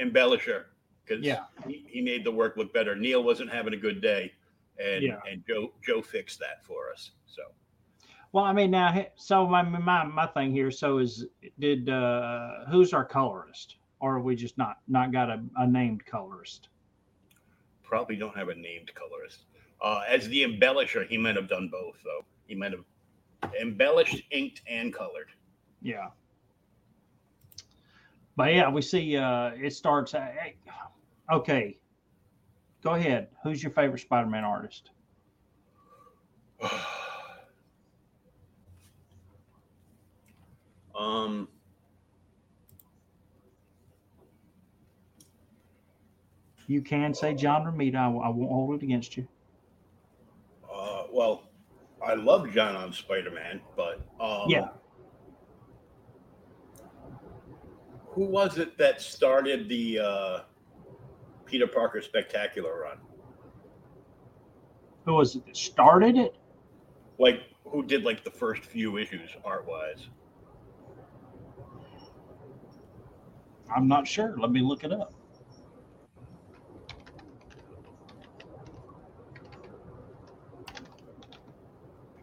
[0.00, 0.64] embellisher
[1.04, 1.44] because Yeah.
[1.66, 2.94] he, he made the work look better.
[2.96, 4.32] Neil wasn't having a good day,
[4.78, 5.18] and Yeah.
[5.30, 7.10] and Joe Joe fixed that for us.
[7.26, 7.42] So
[8.32, 10.70] Well, I mean, now, so my my my thing here.
[10.70, 11.26] So is
[11.58, 16.68] did uh who's our colorist, or we just not not got a, a named colorist?
[17.90, 19.46] probably don't have a named colorist.
[19.82, 22.24] Uh, as the embellisher, he might have done both though.
[22.46, 22.84] He might have
[23.60, 25.30] embellished, inked, and colored.
[25.82, 26.06] Yeah.
[28.36, 30.14] But yeah, we see uh it starts.
[30.14, 30.28] uh,
[31.32, 31.78] Okay,
[32.82, 33.28] go ahead.
[33.42, 34.90] Who's your favorite Spider-Man artist?
[41.00, 41.48] um.
[46.66, 47.96] You can say John Romita.
[47.96, 49.26] I, I won't hold it against you.
[50.72, 51.50] Uh, well,
[52.04, 54.68] I love John on Spider Man, but um, Yeah.
[58.10, 60.40] Who was it that started the uh,
[61.44, 62.98] Peter Parker Spectacular run?
[65.06, 66.36] Who was it that started it?
[67.18, 70.08] Like, who did like the first few issues art wise?
[73.74, 74.34] I'm not sure.
[74.38, 75.12] Let me look it up.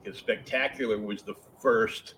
[0.04, 2.16] Because Spectacular was the first.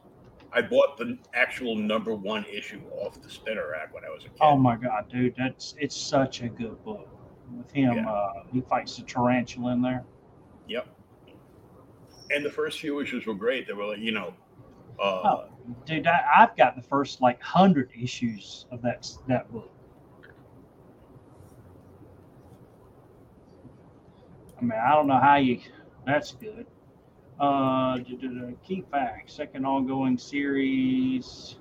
[0.52, 4.30] I bought the actual number one issue off the spinner rack when I was a
[4.30, 4.38] kid.
[4.42, 7.08] Oh my god, dude, that's it's such a good book.
[7.52, 8.10] With him, Yeah.
[8.10, 10.04] uh, he fights the tarantula in there.
[10.68, 10.88] Yep.
[12.32, 13.66] And the first few issues were great.
[13.68, 14.34] They were like, you know,
[15.00, 15.46] uh, Oh.
[15.86, 19.72] Dude, I, I've got the first like hundred issues of that that book.
[24.58, 25.60] I mean, I don't know how you.
[26.06, 26.66] That's good.
[27.40, 28.00] Uh,
[28.66, 29.34] key facts.
[29.34, 31.56] Second ongoing series.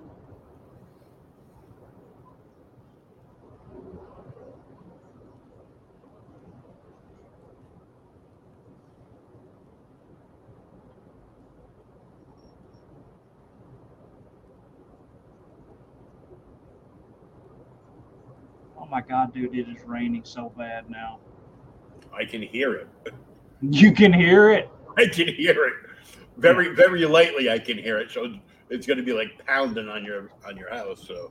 [18.99, 21.21] My god, dude, it is raining so bad now.
[22.13, 22.89] I can hear it.
[23.61, 24.69] You can hear it.
[24.97, 25.75] I can hear it
[26.37, 27.49] very, very lightly.
[27.49, 28.11] I can hear it.
[28.11, 28.35] So
[28.71, 31.07] it's going to be like pounding on your on your house.
[31.07, 31.31] So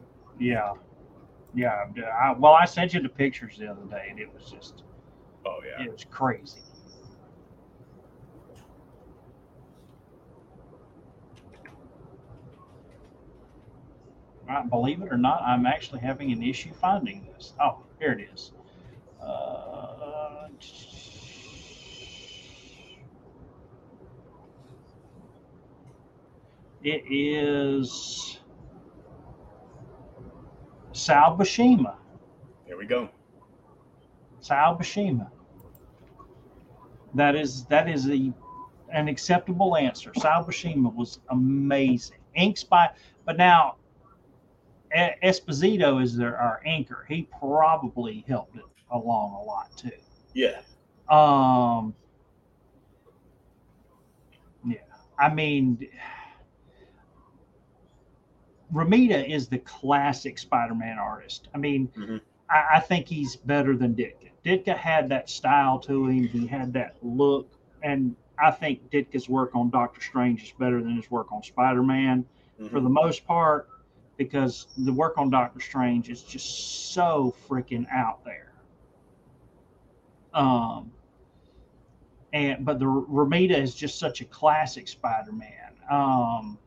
[1.53, 2.05] Yeah, yeah.
[2.05, 4.83] I, well, I sent you the pictures the other day, and it was just
[5.45, 5.83] oh yeah.
[5.83, 6.61] it was crazy.
[14.49, 17.53] I believe it or not, I'm actually having an issue finding this.
[17.61, 18.51] Oh, here it is.
[19.21, 20.47] Uh,
[26.83, 28.39] it is
[30.93, 31.95] Sal Buscema.
[32.67, 33.09] There we go.
[34.39, 35.29] Sal Buscema.
[37.15, 38.31] That is that is a
[38.93, 40.13] an acceptable answer.
[40.15, 42.19] Sal Buscema was amazing.
[42.35, 42.89] Inks by,
[43.25, 43.75] but now
[45.23, 47.05] Esposito is their our anchor.
[47.07, 49.91] He probably helped it along a lot too.
[50.33, 50.59] Yeah.
[51.09, 51.93] Um,
[54.65, 54.77] yeah,
[55.17, 55.87] I mean,
[58.73, 61.47] Romita is the classic Spider-Man artist.
[61.53, 62.21] I mean, Mhm.
[62.49, 64.29] I, I think he's better than Ditko.
[64.43, 66.27] Ditko had that style to him.
[66.27, 67.49] He had that look,
[67.83, 72.25] and I think Ditko's work on Doctor Strange is better than his work on Spider-Man
[72.57, 72.83] for Mhm.
[72.83, 73.69] the most part,
[74.17, 78.51] because the work on Doctor Strange is just so freaking out there.
[80.33, 80.91] Um,
[82.33, 85.51] and but the Romita is just such a classic Spider-Man.
[85.89, 86.57] Um,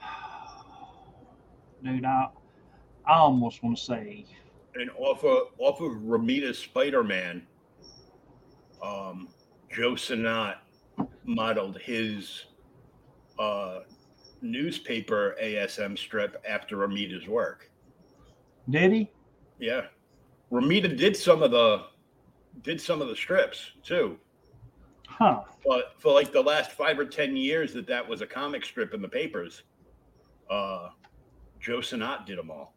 [1.84, 2.28] dude, I,
[3.06, 4.26] I almost want to say
[4.74, 7.46] And off of off of Romita's Spider Man,
[8.82, 9.28] um,
[9.74, 10.58] Joe Sinnott
[11.24, 12.44] modeled his
[13.38, 13.80] uh,
[14.42, 17.70] newspaper ASM strip after Romita's work.
[18.68, 19.10] did he?
[19.58, 19.86] Yeah,
[20.50, 21.86] Ramita did some of the
[22.62, 24.18] did some of the strips too.
[25.06, 25.42] Huh.
[25.66, 28.94] But for like the last five or ten years that that was a comic strip
[28.94, 29.62] in the papers,
[30.50, 30.88] uh,
[31.60, 32.74] Joe Sinnott did them all.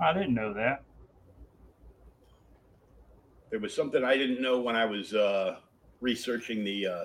[0.00, 0.82] I didn't know that.
[3.50, 5.56] There was something I didn't know when I was uh,
[6.00, 7.04] researching the uh,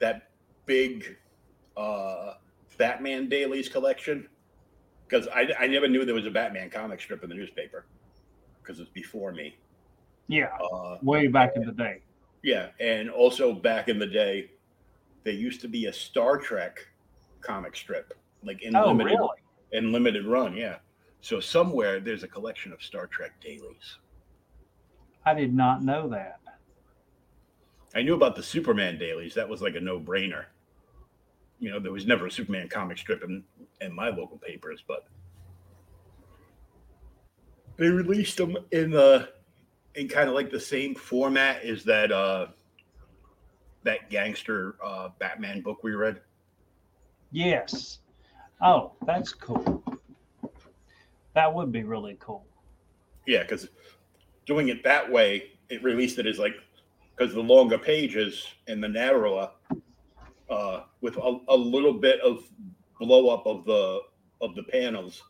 [0.00, 0.30] that
[0.66, 1.16] big
[1.76, 2.34] uh,
[2.78, 4.28] Batman dailies collection
[5.08, 7.84] because I, I never knew there was a Batman comic strip in the newspaper
[8.62, 9.56] because it's before me.
[10.28, 12.00] Yeah, Uh, way back in the day.
[12.42, 14.50] yeah, and also back in the day,
[15.24, 16.78] there used to be a Star Trek
[17.40, 19.28] comic strip, like in Oh, limited really?
[19.72, 20.56] in limited run.
[20.56, 20.76] Yeah,
[21.20, 23.98] so somewhere there's a collection of Star Trek dailies.
[25.26, 26.38] I did not know that.
[27.94, 29.34] I knew about the Superman dailies.
[29.34, 30.46] That was like a no brainer.
[31.62, 33.44] You know, there was never a Superman comic strip in,
[33.80, 35.06] in my local papers, but
[37.76, 39.28] they released them in the
[39.94, 42.48] in kind of like the same format as that uh
[43.84, 46.20] that gangster uh Batman book we read.
[47.30, 48.00] Yes.
[48.60, 49.84] Oh, that's cool.
[51.34, 52.44] That would be really cool.
[53.24, 53.68] Yeah, because
[54.46, 56.56] doing it that way, it released it as like
[57.16, 59.48] because the longer pages and the narrower,
[60.52, 62.44] uh, with a, a little bit of
[63.00, 64.00] blow up of the
[64.40, 65.22] of the panels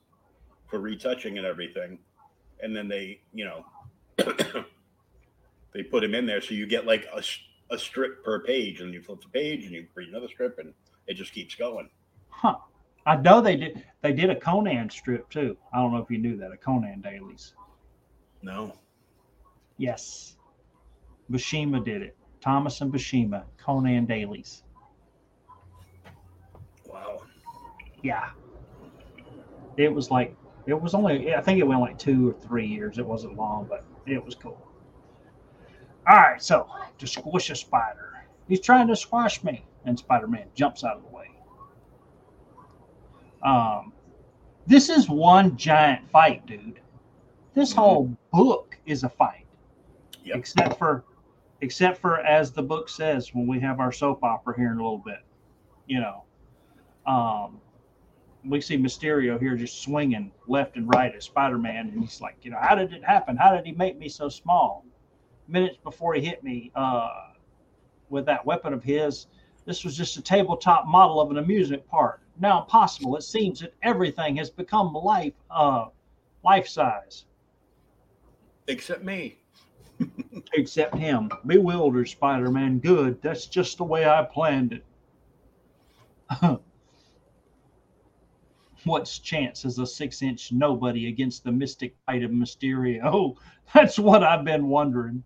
[0.66, 1.98] for retouching and everything,
[2.62, 3.64] and then they, you know,
[5.74, 7.22] they put him in there, so you get like a
[7.70, 10.74] a strip per page, and you flip the page, and you read another strip, and
[11.06, 11.88] it just keeps going.
[12.28, 12.56] Huh.
[13.04, 15.56] I know they did they did a Conan strip too.
[15.72, 17.54] I don't know if you knew that, a Conan dailies.
[18.42, 18.72] No,
[19.78, 20.36] Yes.
[21.30, 22.16] Buscema did it.
[22.40, 24.62] Thomas and Buscema, Conan dailies.
[26.92, 27.22] Wow,
[28.02, 28.30] Yeah.
[29.76, 32.98] It was like it was only I think it went like two or three years.
[32.98, 34.60] It wasn't long, but it was cool.
[36.08, 38.26] All right, so to squish a spider.
[38.48, 41.30] He's trying to squash me, and Spider-Man jumps out of the way.
[43.42, 43.92] Um,
[44.66, 46.80] this is one giant fight, dude.
[47.54, 49.46] This whole book is a fight,
[50.24, 50.36] Yep.
[50.36, 51.04] except for,
[51.60, 54.82] except for as the book says when we have our soap opera here in a
[54.82, 55.20] little bit.
[55.86, 56.24] You know,
[57.06, 57.60] um,
[58.44, 62.50] we see Mysterio here just swinging left and right at Spider-Man, and he's like, you
[62.50, 63.36] know, how did it happen?
[63.36, 64.84] How did he make me so small?
[65.48, 67.10] Minutes before he hit me uh,
[68.08, 69.26] with that weapon of his,
[69.64, 72.20] this was just a tabletop model of an amusement park.
[72.40, 73.16] Now impossible.
[73.16, 75.86] It seems that everything has become life, uh,
[76.44, 77.26] life size,
[78.66, 79.38] except me.
[80.54, 81.30] except him.
[81.46, 82.78] Bewildered Spider-Man.
[82.80, 83.22] Good.
[83.22, 84.80] That's just the way I planned
[86.40, 86.60] it.
[88.84, 93.36] What's chance as a six-inch nobody against the mystic fight of Mysterio?
[93.74, 95.24] That's what I've been wondering.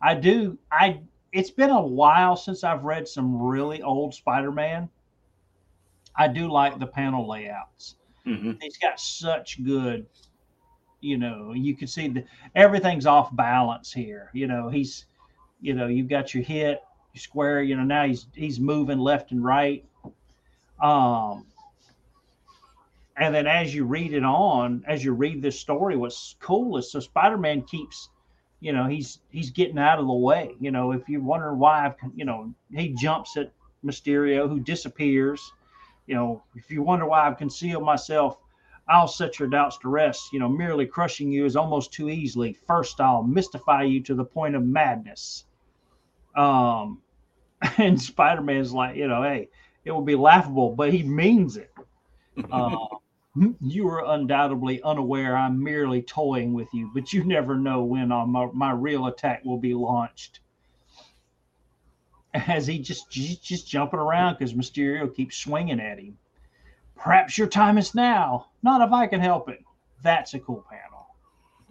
[0.00, 0.58] I do.
[0.70, 1.00] I.
[1.32, 4.88] It's been a while since I've read some really old Spider-Man.
[6.16, 7.96] I do like the panel layouts.
[8.24, 10.06] hmm He's got such good,
[11.00, 11.52] you know.
[11.52, 14.30] You can see the everything's off balance here.
[14.32, 15.06] You know, he's,
[15.60, 16.82] you know, you've got your hit,
[17.18, 17.62] square.
[17.62, 19.84] You know, now he's he's moving left and right.
[20.80, 21.46] Um,
[23.16, 26.92] and then as you read it on, as you read this story, what's cool is
[26.92, 28.10] so Spider-Man keeps,
[28.60, 30.54] you know, he's he's getting out of the way.
[30.60, 33.52] You know, if you wonder why, I've, you know, he jumps at
[33.84, 35.40] Mysterio, who disappears.
[36.06, 38.38] You know, if you wonder why I've concealed myself,
[38.88, 40.32] I'll set your doubts to rest.
[40.32, 42.52] You know, merely crushing you is almost too easily.
[42.66, 45.44] First, I'll mystify you to the point of madness.
[46.36, 47.00] Um,
[47.78, 49.48] and Spider Man's like, you know, hey,
[49.84, 51.72] it will be laughable, but he means it.
[52.52, 52.76] Uh,
[53.62, 58.48] you are undoubtedly unaware I'm merely toying with you, but you never know when my,
[58.52, 60.40] my real attack will be launched.
[62.34, 66.18] As he just just, just jumping around because Mysterio keeps swinging at him.
[66.94, 68.48] Perhaps your time is now.
[68.62, 69.64] Not if I can help it.
[70.02, 71.06] That's a cool panel.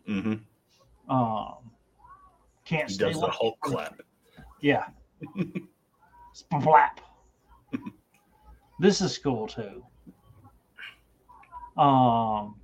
[0.08, 1.14] Mm-hmm.
[1.14, 1.72] Um,
[2.64, 4.02] can't He stay does the Hulk clap.
[4.62, 4.86] Yeah.
[6.36, 6.98] Splap.
[8.80, 9.84] this is cool too.
[11.82, 12.56] Um,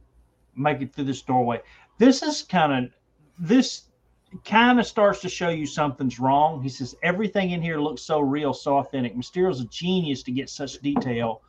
[0.55, 1.61] make it through this doorway.
[1.97, 2.91] This is kind of
[3.39, 3.84] this
[4.45, 6.61] kind of starts to show you something's wrong.
[6.61, 9.15] He says everything in here looks so real, so authentic.
[9.15, 11.41] Mysterio's a genius to get such detail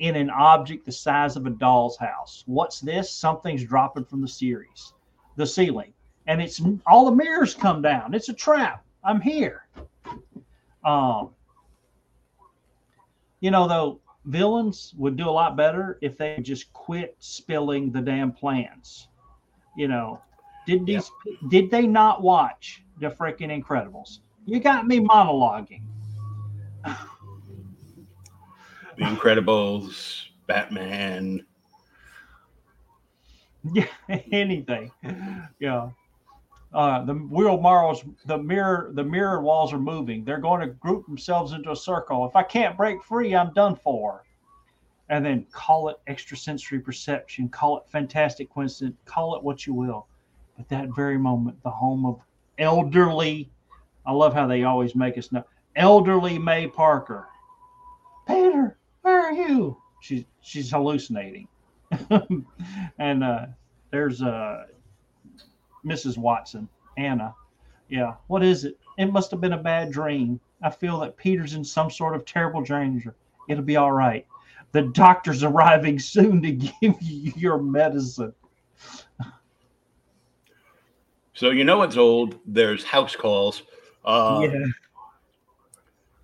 [0.00, 2.42] in an object the size of a doll's house.
[2.46, 3.12] What's this?
[3.12, 4.92] Something's dropping from the series,
[5.36, 5.92] the ceiling,
[6.26, 8.14] and it's all the mirrors come down.
[8.14, 8.84] It's a trap.
[9.04, 9.66] I'm here.
[10.84, 11.30] Um,
[13.40, 18.00] you know, though, villains would do a lot better if they just quit spilling the
[18.00, 19.08] damn plans.
[19.76, 20.20] You know,
[20.66, 21.10] did these
[21.48, 24.18] did they not watch the freaking Incredibles?
[24.46, 25.82] You got me monologuing.
[28.96, 31.46] The Incredibles, Batman.
[33.74, 34.90] Yeah, anything.
[35.58, 35.90] Yeah.
[36.72, 40.24] Uh, the wheel marls, the mirror, the mirror walls are moving.
[40.24, 42.26] They're going to group themselves into a circle.
[42.26, 44.24] If I can't break free, I'm done for.
[45.08, 50.06] And then call it extrasensory perception, call it fantastic coincidence, call it what you will.
[50.60, 52.20] At that very moment, the home of
[52.58, 53.50] elderly,
[54.06, 55.44] I love how they always make us know,
[55.74, 57.26] elderly May Parker.
[58.28, 59.76] Peter, where are you?
[60.00, 61.48] She's she's hallucinating.
[62.98, 63.46] and uh,
[63.90, 64.66] there's uh,
[65.84, 66.18] Mrs.
[66.18, 67.34] Watson, Anna.
[67.88, 68.78] Yeah, what is it?
[68.98, 70.40] It must have been a bad dream.
[70.62, 73.14] I feel that Peter's in some sort of terrible danger.
[73.48, 74.26] It'll be all right.
[74.72, 78.32] The doctor's arriving soon to give you your medicine.
[81.34, 82.38] So you know it's old.
[82.44, 83.62] There's house calls.
[84.04, 84.66] Uh, yeah.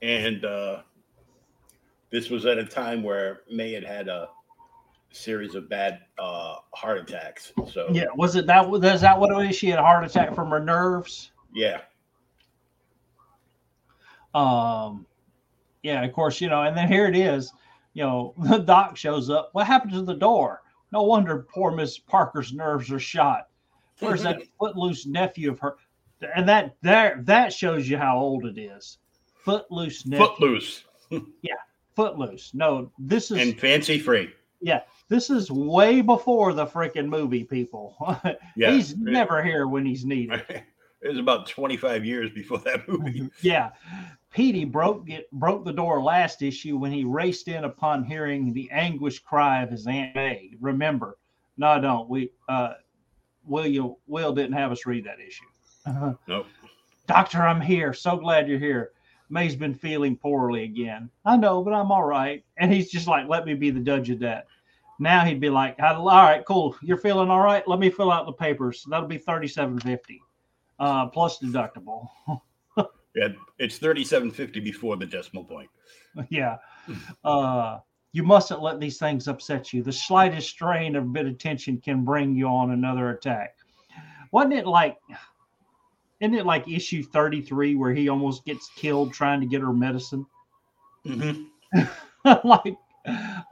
[0.03, 0.83] And uh,
[2.11, 4.29] this was at a time where May had had a
[5.17, 7.53] series of bad uh, heart attacks.
[7.71, 8.07] So Yeah.
[8.17, 8.69] Was it that?
[8.69, 9.57] Was that what it was?
[9.57, 11.33] She had a heart attack from her nerves.
[11.55, 11.81] yeah.
[14.35, 15.07] Um,
[15.83, 17.53] yeah, of course, you know, and then here it is.
[17.95, 19.51] You know, the doc shows up.
[19.53, 20.63] What happened to the door?
[20.93, 23.49] No wonder poor Miss Parker's nerves are shot.
[24.01, 25.77] Where's that footloose nephew of her?
[26.35, 28.99] And that there that shows you how old it is.
[29.45, 30.27] Footloose nephew.
[30.27, 31.55] Footloose yeah,
[31.95, 32.53] Footloose.
[32.55, 34.31] No, this is and fancy free.
[34.61, 37.97] Yeah, this is way before the freaking movie, people.
[38.57, 38.73] Yeah.
[38.73, 40.43] he's never here when he's needed.
[41.03, 43.29] It was about 25 years before that movie.
[43.43, 43.71] Yeah.
[44.33, 48.69] Petey broke it broke the door last issue when he raced in upon hearing the
[48.73, 50.53] anguished cry of his Aunt May.
[50.59, 51.19] Remember,
[51.59, 52.09] no, I don't.
[52.09, 52.73] We uh
[53.45, 55.45] William Will didn't have us read that issue.
[56.27, 56.47] Nope.
[57.07, 57.93] Doctor, I'm here.
[57.93, 58.91] So glad you're here.
[59.29, 61.11] May's been feeling poorly again.
[61.25, 62.45] I know, but I'm all right.
[62.59, 64.47] And he's just like, let me be the judge of that.
[64.99, 66.77] Now he'd be like, all right, cool.
[66.81, 67.67] You're feeling all right.
[67.69, 68.85] Let me fill out the papers.
[68.89, 70.23] That'll be thirty-seven fifty,
[70.79, 72.09] uh, plus deductible.
[73.17, 75.71] Yeah, it's 3750 before the decimal point.
[76.29, 76.59] yeah.
[77.25, 77.79] Uh,
[78.13, 79.83] you mustn't let these things upset you.
[79.83, 83.57] The slightest strain of a bit of tension can bring you on another attack.
[84.33, 84.99] Wasn't it like,
[86.21, 90.27] isn't it like issue 33 where he almost gets killed trying to get her medicine?
[91.07, 91.43] hmm
[92.25, 92.77] like,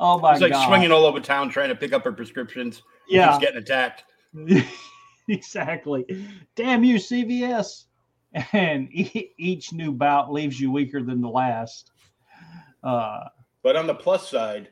[0.00, 0.66] oh my He's like God.
[0.66, 2.82] swinging all over town trying to pick up her prescriptions.
[3.08, 4.04] yeah, He's getting attacked.
[5.28, 6.04] exactly.
[6.56, 7.84] Damn you, CVS.
[8.52, 11.92] And e- each new bout leaves you weaker than the last.
[12.82, 13.28] Uh,
[13.62, 14.70] But on the plus side,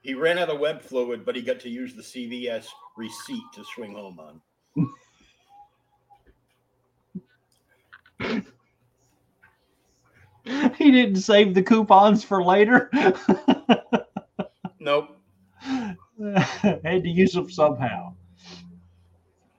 [0.00, 2.66] he ran out of web fluid, but he got to use the CVS
[2.96, 4.40] receipt to swing home on.
[10.76, 12.90] he didn't save the coupons for later.
[14.82, 15.16] Nope.
[15.62, 18.14] had to use them somehow.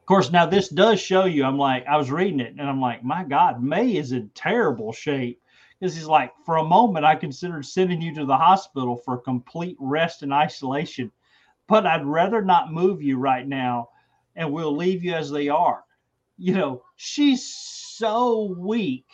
[0.03, 1.45] Of course, now this does show you.
[1.45, 4.91] I'm like, I was reading it, and I'm like, my God, May is in terrible
[4.91, 5.41] shape.
[5.79, 9.77] This is like, for a moment, I considered sending you to the hospital for complete
[9.79, 11.09] rest and isolation,
[11.67, 13.89] but I'd rather not move you right now,
[14.35, 15.85] and we'll leave you as they are.
[16.37, 17.45] You know, she's
[18.03, 19.05] so weak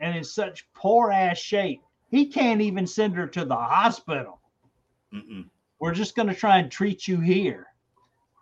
[0.00, 1.82] and in such poor ass shape.
[2.10, 4.40] He can't even send her to the hospital
[5.14, 5.46] Mm-mm.
[5.80, 7.68] we're just going to try and treat you here.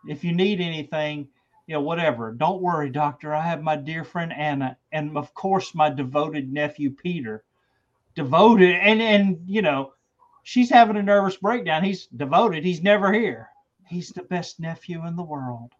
[0.08, 1.28] If you need anything,
[1.68, 2.32] you know, whatever.
[2.32, 3.34] Don't worry, doctor.
[3.34, 7.44] I have my dear friend Anna, and of course my devoted nephew Peter.
[8.16, 9.92] Devoted, and and you know,
[10.42, 11.84] she's having a nervous breakdown.
[11.84, 12.64] He's devoted.
[12.64, 13.48] He's never here.
[13.86, 15.72] He's the best nephew in the world.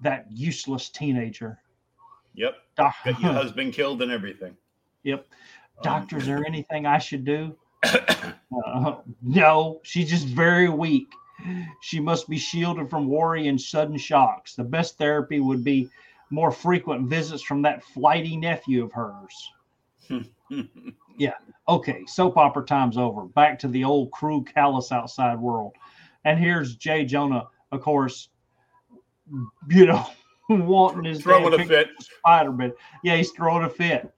[0.00, 1.58] That useless teenager.
[2.34, 2.56] Yep.
[2.76, 4.56] Doc- Got your husband killed and everything.
[5.02, 5.26] yep.
[5.78, 7.56] Um, Doctor, is there anything I should do?
[8.64, 11.08] Uh, no, she's just very weak.
[11.82, 14.54] She must be shielded from worry and sudden shocks.
[14.54, 15.90] The best therapy would be
[16.30, 19.52] more frequent visits from that flighty nephew of hers.
[21.18, 21.34] Yeah.
[21.68, 23.24] Okay, soap opera time's over.
[23.24, 25.72] Back to the old cruel, callous outside world.
[26.24, 28.28] And here's Jay Jonah, of course,
[29.68, 30.06] you know,
[30.48, 31.88] wanting his Throwing a fit.
[32.00, 32.72] Spider Man.
[33.02, 34.12] Yeah, he's throwing a fit.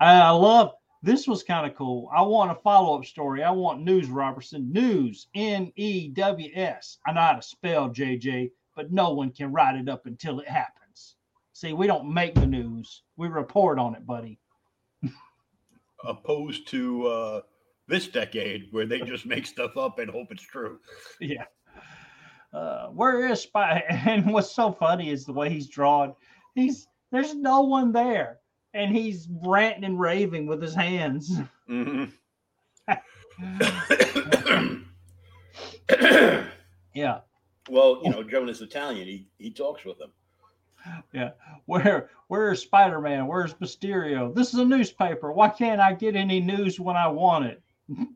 [0.00, 0.72] I, love
[1.02, 2.08] this was kind of cool.
[2.14, 3.42] I want a follow up story.
[3.42, 4.72] I want news, Robertson.
[4.72, 6.98] News, N E W S.
[7.06, 10.48] I know how to spell JJ, but no one can write it up until it
[10.48, 11.16] happens.
[11.52, 14.38] See, we don't make the news, we report on it, buddy.
[16.04, 17.40] Opposed to uh,
[17.88, 20.78] this decade where they just make stuff up and hope it's true.
[21.20, 21.46] Yeah.
[22.52, 23.82] Uh, where is Spy?
[24.06, 26.14] And what's so funny is the way he's drawn.
[26.54, 28.38] He's there's no one there,
[28.74, 31.30] and he's ranting and raving with his hands.
[31.68, 32.10] Mhm.
[36.94, 37.20] Yeah.
[37.70, 39.06] well, you know, Jonah's Italian.
[39.06, 40.10] He he talks with them.
[41.12, 41.30] Yeah.
[41.66, 43.26] Where where's Spider Man?
[43.26, 44.34] Where's Mysterio?
[44.34, 45.32] This is a newspaper.
[45.32, 47.62] Why can't I get any news when I want it?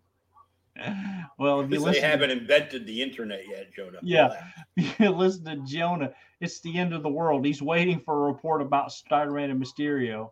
[1.38, 3.98] well, if you Because they haven't invented the internet yet, Jonah.
[4.02, 4.42] Yeah.
[4.76, 7.44] you listen to Jonah, it's the end of the world.
[7.44, 10.30] He's waiting for a report about Spider Man and Mysterio.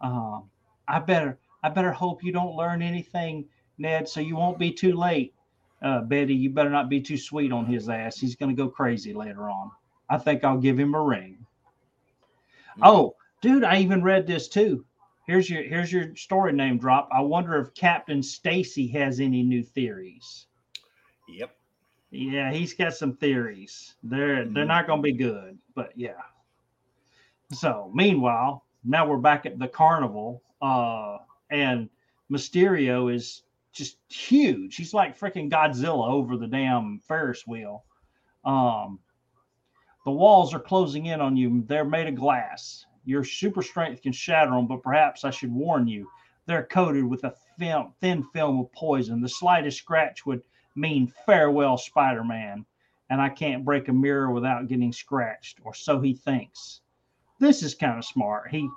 [0.00, 0.50] Um,
[0.88, 3.46] I better I better hope you don't learn anything,
[3.78, 5.34] Ned, so you won't be too late.
[5.82, 8.18] Uh, Betty, you better not be too sweet on his ass.
[8.18, 9.70] He's gonna go crazy later on.
[10.08, 11.46] I think I'll give him a ring.
[12.82, 14.84] Oh, dude, I even read this too.
[15.30, 17.08] Here's your here's your story name drop.
[17.12, 20.46] I wonder if Captain Stacy has any new theories.
[21.28, 21.54] Yep.
[22.10, 23.94] Yeah, he's got some theories.
[24.02, 24.66] They're they're Mhm.
[24.66, 26.20] not going to be good, but yeah.
[27.52, 31.18] So meanwhile, now we're back at the carnival, uh,
[31.48, 31.88] and
[32.28, 34.74] Mysterio is just huge.
[34.74, 37.84] He's like freaking Godzilla over the damn Ferris wheel.
[38.44, 38.98] Um,
[40.04, 41.62] the walls are closing in on you.
[41.68, 42.86] They're made of glass.
[43.04, 46.08] Your super strength can shatter them, but perhaps I should warn you.
[46.46, 49.20] They're coated with a film, thin film of poison.
[49.20, 50.42] The slightest scratch would
[50.74, 52.64] mean farewell, Spider Man.
[53.08, 56.80] And I can't break a mirror without getting scratched, or so he thinks.
[57.40, 58.50] This is kind of smart.
[58.50, 58.68] He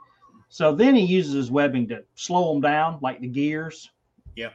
[0.49, 3.89] so then he uses his webbing to slow him down, like the gears.
[4.35, 4.53] Yep.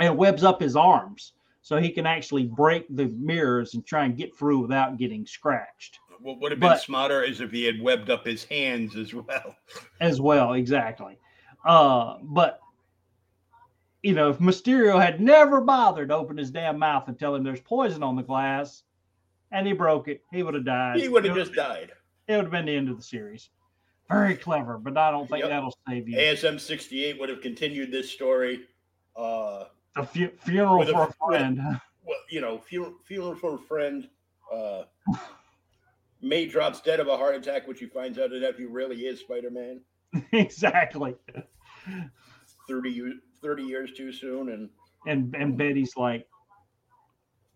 [0.00, 4.16] And webs up his arms so he can actually break the mirrors and try and
[4.16, 7.80] get through without getting scratched What would have been But- smarter is if he had
[7.80, 9.56] webbed up his hands as well.
[10.00, 10.54] as well.
[10.54, 11.18] Exactly.
[11.64, 12.60] Uh, but
[14.02, 17.42] you know, if Mysterio had never bothered to open his damn mouth and tell him
[17.42, 18.84] there's poison on the glass,
[19.50, 21.00] and he broke it, he would have died.
[21.00, 21.90] He would have just died.
[22.28, 23.50] It would have been the end of the series.
[24.08, 25.48] Very clever, but I don't think Yep.
[25.50, 26.16] that'll save you.
[26.16, 28.66] ASM 68 would have continued this story.
[29.16, 29.64] Uh,
[29.96, 31.58] A fu- funeral for a- friend.
[32.04, 34.08] well, you know, funeral, funeral for a friend.
[34.52, 34.84] Uh,
[36.20, 39.20] May drops dead of a heart attack, which he finds out that he really is
[39.20, 39.80] Spider Man.
[40.32, 41.14] exactly.
[42.68, 44.48] 30, years- 30 years too soon.
[44.50, 44.68] And
[45.06, 46.26] And and Betty's like,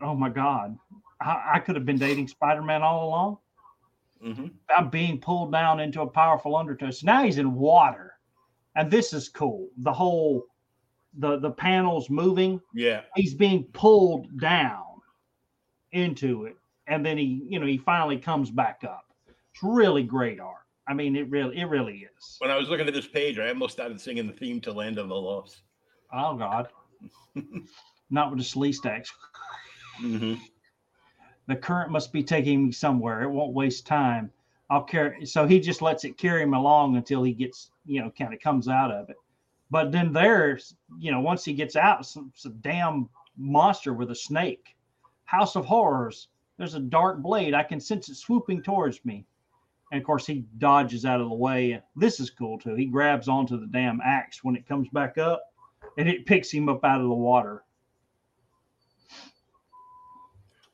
[0.00, 0.78] "Oh my God,
[1.20, 3.38] I, I could have been dating Spider-Man all along."
[4.24, 4.52] Mhm.
[4.76, 6.90] I'm being pulled down into a powerful undertow.
[6.90, 8.12] So now he's in water,
[8.76, 9.68] and this is cool.
[9.78, 10.44] The whole
[11.18, 12.60] the the panels moving.
[12.74, 14.84] yeah, He's being pulled down
[15.90, 16.56] into it,
[16.86, 19.06] and then he you know he finally comes back up.
[19.28, 20.56] It's really great art.
[20.88, 22.36] I mean, it really it really is.
[22.38, 24.98] when I was looking at this page, I almost started singing the theme to Land
[24.98, 25.62] of the Lost.
[26.12, 26.68] Oh God,
[28.10, 29.08] not with the Sleestaks.
[30.00, 30.34] Mm-hmm.
[31.46, 33.22] the current must be taking me somewhere.
[33.22, 34.32] It won't waste time.
[34.70, 35.26] I'll carry.
[35.26, 38.40] So he just lets it carry him along until he gets, you know, kind of
[38.40, 39.16] comes out of it.
[39.70, 44.14] But then there's, you know, once he gets out, some, a damn monster with a
[44.14, 44.74] snake.
[45.24, 46.28] House of Horrors.
[46.58, 47.54] There's a dark blade.
[47.54, 49.26] I can sense it swooping towards me.
[49.90, 51.82] And of course, he dodges out of the way.
[51.96, 52.74] This is cool too.
[52.74, 55.42] He grabs onto the damn axe when it comes back up,
[55.98, 57.62] and it picks him up out of the water.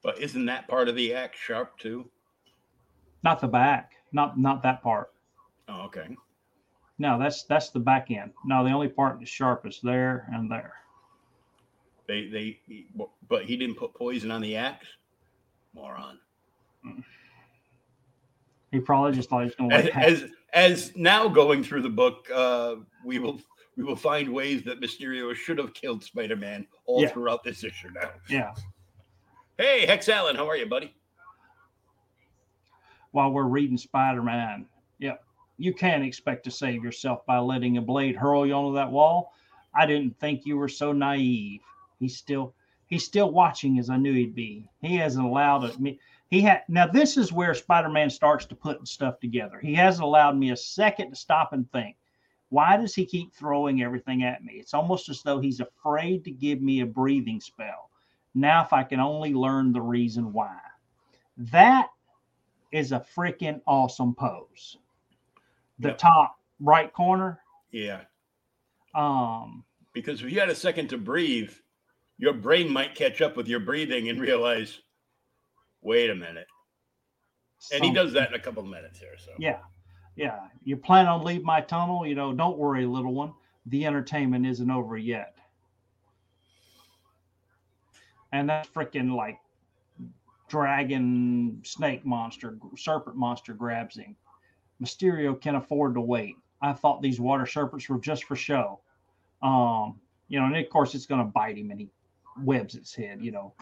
[0.02, 2.08] But isn't that part of the axe sharp too?
[3.24, 3.92] Not the back.
[4.12, 5.12] Not not that part.
[5.68, 6.16] Oh, okay.
[6.98, 8.32] No, that's that's the back end.
[8.44, 10.74] No, the only part that's sharp is there and there.
[12.06, 12.60] They they
[13.28, 14.86] but he didn't put poison on the axe.
[15.78, 16.18] Moron.
[18.70, 21.88] He probably just thought he was going to As, as as now going through the
[21.88, 23.40] book, uh, we will
[23.76, 27.08] we will find ways that Mysterio should have killed Spider Man all Yeah.
[27.08, 27.88] throughout this issue.
[27.94, 28.52] Now, yeah.
[29.56, 30.94] hey Hex Allen, how are you, buddy?
[33.12, 34.66] While we're reading Spider Man,
[34.98, 35.22] yep.
[35.60, 39.32] You can't expect to save yourself by letting a blade hurl you onto that wall.
[39.74, 41.60] I didn't think you were so naive.
[41.98, 42.54] He's still
[42.88, 44.68] he's still watching as I knew he'd be.
[44.82, 45.98] He hasn't allowed me.
[46.30, 46.86] He had now.
[46.86, 49.58] This is where Spider Man starts to put stuff together.
[49.60, 51.96] He hasn't allowed me a second to stop and think.
[52.50, 54.54] Why does he keep throwing everything at me?
[54.54, 57.90] It's almost as though he's afraid to give me a breathing spell.
[58.34, 60.56] Now, if I can only learn the reason why.
[61.36, 61.88] That
[62.72, 64.76] is a freaking awesome pose.
[65.78, 65.98] The Yep.
[65.98, 67.40] top right corner.
[67.70, 68.00] Yeah.
[68.94, 71.52] Um, Because if you had a second to breathe,
[72.18, 74.80] your brain might catch up with your breathing and realize,
[75.80, 76.48] wait a minute.
[77.72, 79.16] And he does that in a couple of minutes here.
[79.16, 79.58] So Yeah.
[80.16, 80.40] Yeah.
[80.64, 82.06] You plan on leave my tunnel?
[82.06, 83.32] You know, don't worry, little one.
[83.66, 85.36] The entertainment isn't over yet.
[88.32, 89.38] And that freaking like
[90.48, 94.16] dragon snake monster, serpent monster grabs him.
[94.82, 96.36] Mysterio can afford to wait.
[96.60, 98.80] I thought these water serpents were just for show.
[99.42, 101.88] Um, you know, and of course it's gonna bite him and he
[102.42, 103.52] webs its head, you know.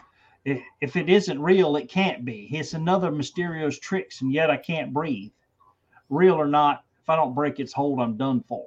[0.45, 2.47] If, if it isn't real, it can't be.
[2.51, 5.31] It's another Mysterio's tricks, and yet I can't breathe
[6.09, 8.65] real or not, if I don't break its hold, I'm done for.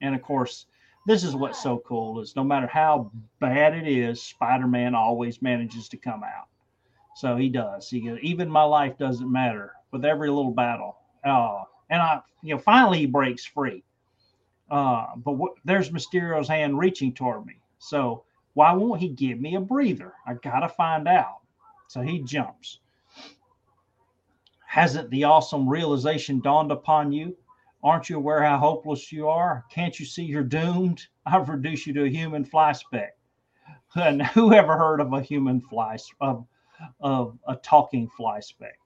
[0.00, 0.66] And of course,
[1.06, 5.88] this is what's so cool is no matter how bad it is, Spider-Man always manages
[5.90, 6.48] to come out.
[7.14, 7.88] So he does.
[7.88, 10.98] He goes, even my life doesn't matter with every little battle.
[11.24, 13.82] Uh, and I, you know, finally he breaks free.
[14.70, 17.60] Uh, but what, there's Mysterio's hand reaching toward me.
[17.78, 18.24] So
[18.56, 20.14] why won't he give me a breather?
[20.26, 21.40] I gotta find out.
[21.88, 22.80] So he jumps.
[24.66, 27.36] Hasn't the awesome realization dawned upon you?
[27.84, 29.66] Aren't you aware how hopeless you are?
[29.70, 31.06] Can't you see you're doomed?
[31.26, 33.18] I've reduced you to a human fly speck.
[33.94, 36.46] And who ever heard of a human fly of
[37.00, 38.78] of a talking fly speck?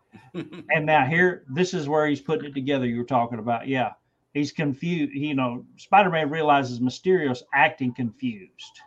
[0.34, 2.86] and now here, this is where he's putting it together.
[2.86, 3.92] You were talking about, yeah.
[4.36, 5.14] He's confused.
[5.14, 8.80] You know, Spider-Man realizes Mysterio's acting confused.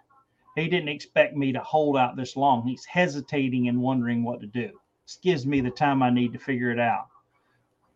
[0.56, 2.68] He didn't expect me to hold out this long.
[2.68, 4.70] He's hesitating and wondering what to do.
[5.08, 7.08] This gives me the time I need to figure it out.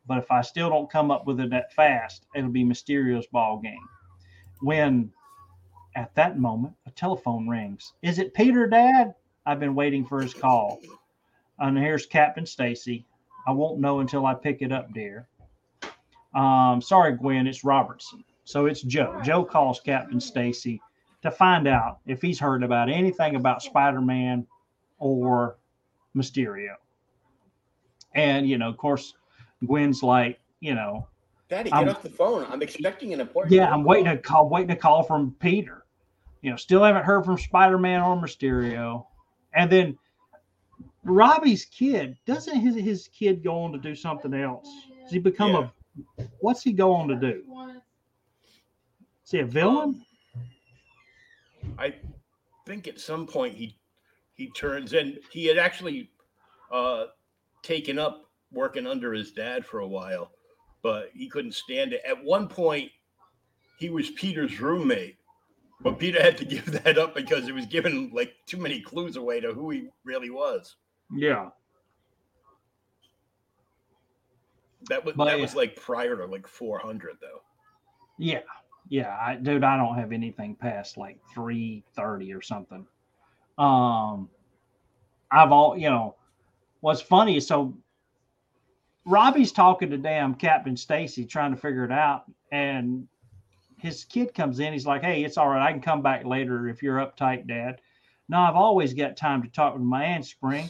[0.07, 3.59] But if I still don't come up with it that fast, it'll be Mysterio's ball
[3.59, 3.87] game.
[4.61, 5.11] When
[5.95, 7.93] at that moment a telephone rings.
[8.01, 9.13] Is it Peter, Dad?
[9.45, 10.79] I've been waiting for his call.
[11.59, 13.05] And here's Captain Stacy.
[13.45, 15.27] I won't know until I pick it up, dear.
[16.33, 18.23] Um, sorry, Gwen, it's Robertson.
[18.43, 19.19] So it's Joe.
[19.23, 20.81] Joe calls Captain Stacy
[21.21, 24.45] to find out if he's heard about anything about Spider-Man
[24.99, 25.57] or
[26.15, 26.75] Mysterio.
[28.15, 29.13] And you know, of course,
[29.65, 31.07] Gwen's like, you know,
[31.49, 32.45] Daddy, I'm- get off the phone.
[32.49, 33.53] I'm expecting an important.
[33.53, 34.15] yeah, I'm waiting call.
[34.15, 35.85] to call, waiting to call from Peter.
[36.41, 39.05] You know, still haven't heard from Spider-Man or Mysterio.
[39.53, 39.97] And then
[41.03, 44.67] Robbie's kid doesn't his his kid go on to do something else?
[45.03, 45.71] Does he become a
[46.39, 47.43] what's he go on to do?
[49.25, 50.05] Is he a villain?
[51.77, 51.95] I
[52.65, 53.77] think at some point he
[54.35, 55.17] he turns in.
[55.31, 56.09] He had actually
[56.71, 57.05] uh,
[57.61, 60.31] taken up working under his dad for a while,
[60.81, 62.01] but he couldn't stand it.
[62.05, 62.91] At one point,
[63.79, 65.17] he was Peter's roommate,
[65.81, 69.15] but Peter had to give that up because it was giving like too many clues
[69.15, 70.75] away to who he really was.
[71.11, 71.49] Yeah.
[74.89, 77.41] That was But that was like prior to like 400 though.
[78.17, 78.41] Yeah.
[78.89, 79.17] Yeah.
[79.19, 82.85] I, dude, I don't have anything past like 330 or something.
[83.57, 84.29] Um,
[85.31, 86.15] I've all, you know,
[86.81, 87.75] what's funny is so
[89.05, 92.25] Robbie's talking to damn Captain Stacy trying to figure it out.
[92.51, 93.07] And
[93.77, 94.73] his kid comes in.
[94.73, 95.65] He's like, Hey, it's all right.
[95.65, 97.79] I can come back later if you're uptight, Dad.
[98.29, 100.69] No, I've always got time to talk with my aunt Spring.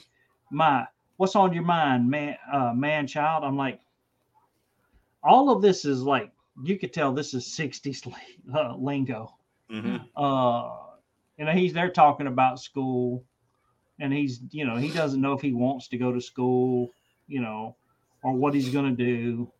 [0.49, 0.87] My,
[1.17, 3.43] what's on your mind, man, uh, man, child?
[3.43, 3.79] I'm like,
[5.23, 6.31] all of this is like,
[6.63, 8.11] you could tell this is 60s
[8.55, 9.33] uh, lingo.
[9.71, 9.97] Mm-hmm.
[10.15, 10.69] Uh,
[11.37, 13.23] you know, he's there talking about school
[13.99, 16.91] and he's, you know, he doesn't know if he wants to go to school,
[17.27, 17.75] you know,
[18.23, 19.51] or what he's going to do.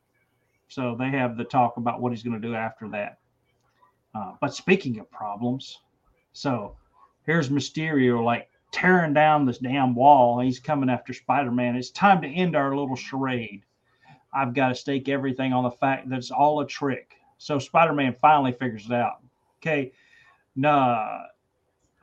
[0.67, 3.19] So they have the talk about what he's going to do after that.
[4.15, 5.79] Uh, but speaking of problems,
[6.33, 6.75] so
[7.25, 10.39] here's Mysterio like tearing down this damn wall.
[10.39, 11.75] He's coming after Spider Man.
[11.75, 13.63] It's time to end our little charade.
[14.35, 17.15] I've got to stake everything on the fact that it's all a trick.
[17.37, 19.21] So Spider Man finally figures it out.
[19.61, 19.91] Okay,
[20.55, 21.23] nah,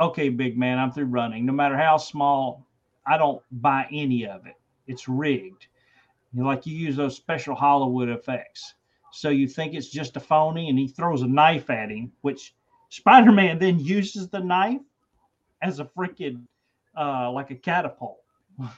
[0.00, 1.44] okay, big man, I'm through running.
[1.44, 2.66] No matter how small,
[3.06, 4.54] I don't buy any of it.
[4.86, 5.66] It's rigged.
[6.32, 8.74] You know, like you use those special Hollywood effects.
[9.12, 12.54] So you think it's just a phony, and he throws a knife at him, which
[12.90, 14.80] Spider Man then uses the knife
[15.62, 16.42] as a freaking
[16.96, 18.20] uh, like a catapult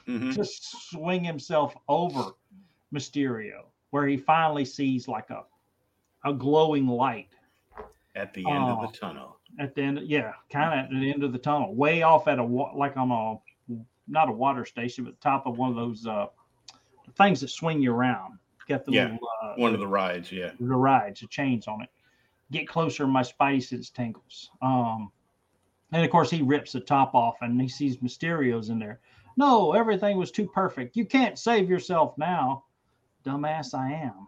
[0.07, 0.31] Mm-hmm.
[0.31, 2.33] to swing himself over
[2.93, 5.45] Mysterio, where he finally sees like a
[6.25, 7.29] a glowing light
[8.15, 8.83] At the end Oh.
[8.85, 9.39] of the tunnel.
[9.59, 10.01] at the end.
[10.05, 13.11] Yeah, kind of at the end of the tunnel, way off at a like on
[13.11, 13.75] a
[14.09, 16.27] not a water station, but top of one of those uh
[17.17, 18.39] things that swing you around.
[18.69, 20.53] Got the Yeah, little uh, One of the rides, yeah.
[20.61, 21.91] the rides, the chains on it.
[22.53, 24.51] Get closer, my spidey sense tingles.
[24.63, 25.11] Um,
[25.93, 29.01] And of course, he rips the top off and he sees Mysterio's in there.
[29.37, 30.97] No, everything was too perfect.
[30.97, 32.65] You can't save yourself now.
[33.25, 34.27] Dumbass, I am.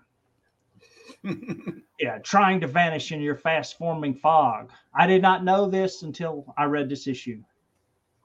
[2.01, 4.71] yeah, trying to vanish in your fast forming fog.
[4.95, 7.43] I did not know this until I read this issue.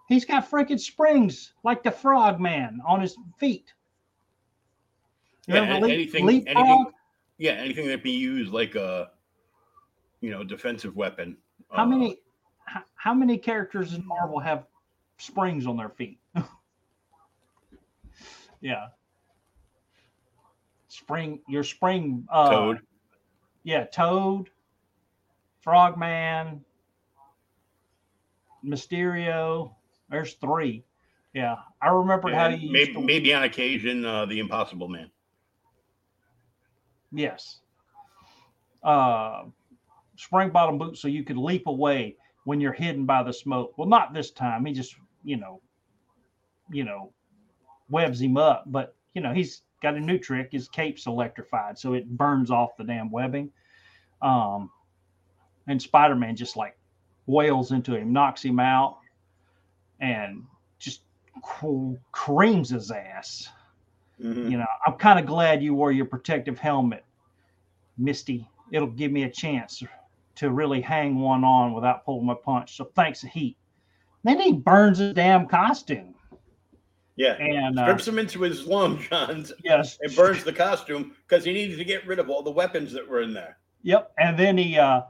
[0.07, 3.73] He's got freaking springs like the frog man on his feet.
[5.47, 6.57] Yeah, leap- anything, leapfrog?
[6.57, 6.85] anything,
[7.37, 9.11] yeah, anything that be used like a,
[10.21, 11.37] you know, defensive weapon.
[11.71, 12.19] How uh, many
[12.65, 14.65] how, how many characters in Marvel have
[15.17, 16.19] springs on their feet?
[18.61, 18.87] yeah.
[20.89, 22.79] Spring your spring uh Toad?
[23.63, 24.49] yeah, Toad,
[25.61, 26.65] Frogman,
[28.65, 29.73] Mysterio.
[30.09, 30.83] There's three.
[31.33, 31.57] Yeah.
[31.81, 35.11] I remember how use maybe, maybe on occasion uh, the Impossible Man.
[37.11, 37.59] Yes.
[38.83, 39.43] Uh,
[40.15, 42.15] spring bottom boots so you could leap away
[42.45, 43.77] when you're hidden by the smoke.
[43.77, 44.65] Well, not this time.
[44.65, 45.61] He just, you know,
[46.71, 47.13] you know,
[47.89, 48.63] webs him up.
[48.67, 50.49] But you know, he's got a new trick.
[50.51, 53.51] His cape's electrified, so it burns off the damn webbing.
[54.21, 54.71] Um,
[55.67, 56.77] and Spider-Man just like
[57.27, 58.97] wails into him, knocks him out,
[59.99, 60.43] and
[60.79, 61.01] just
[61.41, 63.49] cr- creams his ass
[64.21, 64.51] Mhm.
[64.51, 67.05] you know, I'm kind of glad you wore your protective helmet,
[67.97, 68.47] Misty.
[68.71, 69.81] It'll give me a chance
[70.35, 72.75] to really hang one on without pulling my punch.
[72.75, 73.55] So thanks, the Heat.
[74.23, 76.13] Then he burns his damn costume.
[77.19, 81.43] Yeah, And uh, strips him into his long johns yes, and burns the costume because
[81.43, 83.57] he needed to get rid of all the weapons that were in there.
[83.83, 84.13] Yep.
[84.17, 85.01] And then he uh,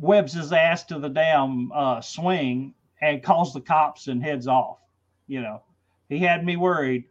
[0.00, 2.72] webs his ass to the damn uh, swing
[3.02, 4.78] and calls the cops and heads off.
[5.26, 5.62] You know,
[6.08, 7.04] he had me worried.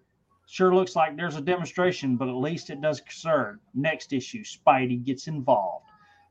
[0.48, 3.60] Sure looks like there's a demonstration, but at least it does concern.
[3.76, 5.86] Next issue, Spidey gets involved.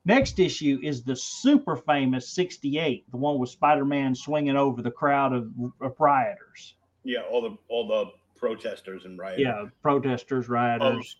[0.04, 4.90] Next issue is the super famous 68, the one with Spider Man swinging over the
[4.90, 6.74] crowd of, of rioters.
[7.04, 9.40] Yeah, all the all the protesters and rioters.
[9.40, 10.94] Yeah, protesters, rioters.
[10.96, 11.16] Most,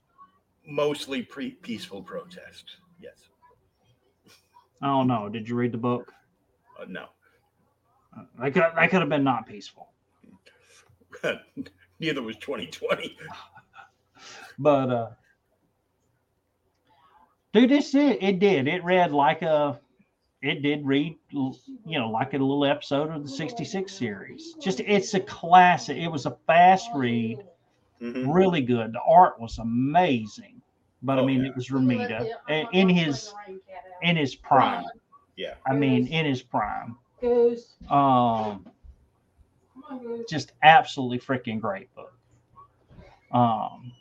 [0.66, 2.76] mostly pre- peaceful protests.
[3.00, 3.28] Yes.
[4.82, 5.28] I don't know.
[5.28, 6.12] Did you read the book?
[6.80, 7.06] Uh, no.
[8.38, 9.90] That could, that could have been not peaceful.
[12.00, 13.16] Neither was 2020.
[14.58, 15.08] but uh
[17.52, 19.80] dude this it, it did it read like a
[20.42, 21.52] it did read you
[21.98, 26.26] know like a little episode of the 66 series just it's a classic it was
[26.26, 27.38] a fast read
[28.00, 28.32] Mhm.
[28.34, 30.62] really good the art was amazing
[31.02, 31.50] but i Oh, mean yeah.
[31.50, 33.34] it was Romita in, in his
[34.00, 34.84] in his prime
[35.36, 35.54] Yeah.
[35.66, 37.74] i mean in his prime Goose.
[37.90, 38.64] um
[39.74, 40.30] Come on, Goose.
[40.30, 42.12] just absolutely freaking great book.
[43.32, 43.92] Um,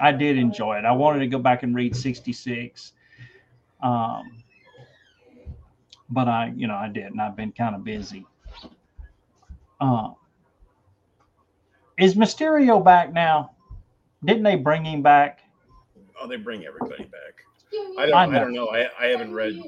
[0.00, 0.84] I did enjoy it.
[0.84, 2.92] I wanted to go back and read 66.
[3.82, 4.42] Um,
[6.10, 7.18] but I, you know, I didn't.
[7.20, 8.26] I've been kind of busy.
[9.80, 10.14] Um,
[11.98, 13.52] is Mysterio back now?
[14.24, 15.40] Didn't they bring him back?
[16.20, 17.44] Oh, they bring everybody back.
[17.98, 18.14] I don't.
[18.14, 18.38] I I, know.
[18.38, 18.68] don't know.
[18.68, 19.60] I, I haven't read.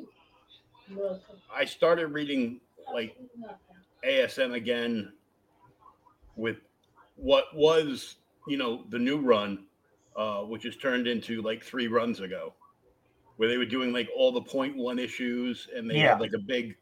[1.54, 2.60] I started reading
[2.92, 3.16] like
[4.04, 5.12] ASM again
[6.36, 6.58] with
[7.16, 8.16] what was
[8.46, 9.64] you know the new run,
[10.16, 12.54] uh, which has turned into like three runs ago,
[13.38, 16.10] where they were doing like all the point one issues, and they Yeah.
[16.12, 16.76] had like a big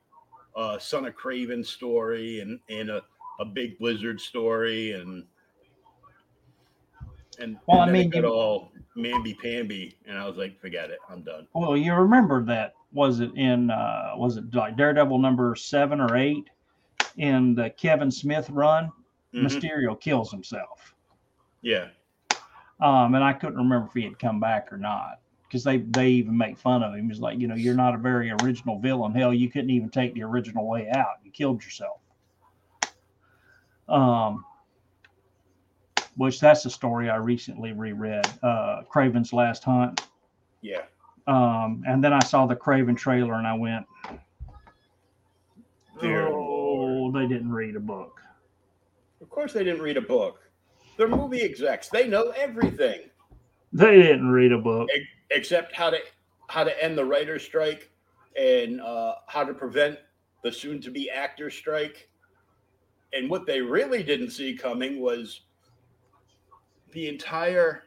[0.57, 3.03] uh, Son of Kraven story and and a,
[3.41, 5.25] a big Blizzard story and.
[7.39, 10.89] And, Well, and I mean, it you- all mamby pamby, and I was like, "Forget
[10.91, 15.19] it, I'm done." Well, you remember that was it in uh was it like Daredevil
[15.19, 16.49] number seven or eight
[17.19, 18.91] in the Kevin Smith run?
[19.35, 19.45] Mhm.
[19.45, 20.95] Mysterio kills himself.
[21.61, 21.89] Yeah,
[22.81, 26.09] Um, and I couldn't remember if he had come back or not because they they
[26.09, 27.09] even make fun of him.
[27.09, 29.13] He's like, you know, you're not a very original villain.
[29.13, 31.17] Hell, you couldn't even take the original way out.
[31.25, 32.01] You killed yourself.
[33.89, 34.45] Um,
[36.17, 40.03] which that's a story I recently reread, uh, Kraven's Last Hunt.
[40.63, 40.83] yeah.
[41.29, 43.85] Um, and then I saw the Craven trailer and I went,
[46.01, 48.21] Dear oh, they didn't read a book.
[49.21, 50.41] Of course, they didn't read a book.
[50.97, 51.89] They're movie execs.
[51.89, 53.01] They know everything
[53.73, 54.89] They didn't read a book.
[55.31, 55.99] Except how to
[56.49, 57.91] how to end the writer's strike
[58.37, 59.99] and uh, how to prevent
[60.43, 62.09] the soon-to-be actor strike.
[63.13, 65.41] And what they really didn't see coming was
[66.93, 67.85] the entire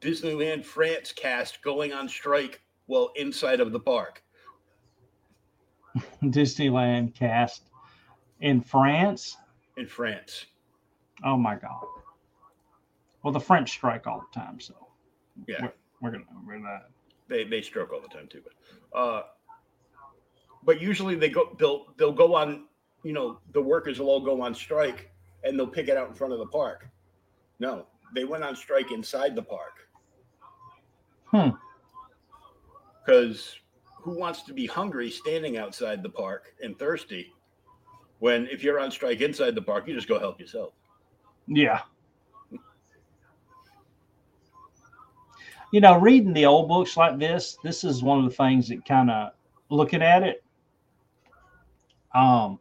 [0.00, 4.22] Disneyland France cast going on strike while inside of the park.
[6.22, 7.64] Disneyland cast
[8.40, 9.36] in France.
[9.76, 10.46] in France.
[11.24, 11.84] Oh my God.
[13.22, 14.74] Well, the French strike all the time, so
[15.46, 15.68] Yeah,
[16.00, 16.88] we're gonna we're that.
[17.28, 18.42] they they stroke all the time too.
[18.92, 19.22] But uh,
[20.64, 22.66] but usually they go they'll they'll go on
[23.02, 25.10] you know the workers will all go on strike
[25.44, 26.86] and they'll pick it out in front of the park
[27.58, 29.88] no they went on strike inside the park
[31.30, 31.50] Hmm.
[33.04, 33.56] because
[34.02, 37.32] who wants to be hungry standing outside the park and thirsty
[38.18, 40.74] when if you're on strike inside the park you just go help yourself
[41.46, 41.80] Yeah.
[45.72, 48.84] You know, reading the old books like this, this is one of the things that
[48.84, 49.32] kind of
[49.68, 50.42] looking at it.
[52.14, 52.58] Um,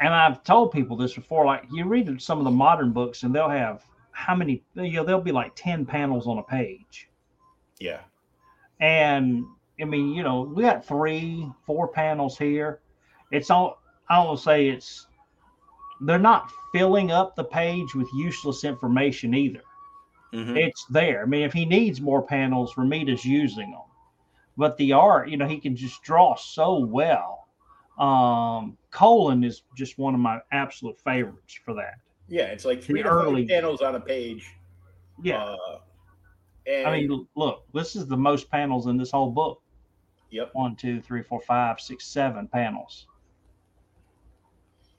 [0.00, 1.44] and I've told people this before.
[1.44, 4.62] Like you read some of the modern books, and they'll have how many?
[4.74, 7.08] You know, they'll be like ten panels on a page.
[7.80, 8.00] yeah
[8.80, 9.44] And
[9.80, 12.80] I mean, you know, we got three, four panels here.
[13.30, 15.06] It's all I don't say it's
[16.00, 19.62] they're not filling up the page with useless information either.
[20.32, 20.56] Mhm.
[20.56, 21.22] It's there.
[21.22, 23.80] I mean, if he needs more panels, Romita's using them.
[24.56, 27.46] But the art, you know, he can just draw so well.
[27.98, 31.94] Um, Colan is just one of my absolute favorites for that.
[32.30, 34.54] yeah it's like three early- panels on a page
[35.22, 35.42] Yeah.
[35.42, 35.78] uh,
[36.66, 39.62] and I mean, look, this is the most panels in this whole book.
[40.30, 43.06] yep One, two, three, four, five, six, seven panels.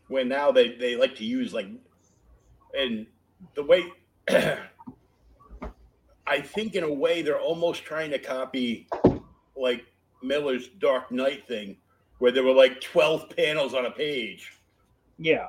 [0.09, 1.67] When now they they like to use like
[2.77, 3.07] and
[3.55, 3.85] the way
[6.27, 8.87] I think in a way they're almost trying to copy
[9.55, 9.85] like
[10.21, 11.77] Miller's Dark Knight thing
[12.19, 14.53] where there were like 12 panels on a page.
[15.17, 15.47] Yeah.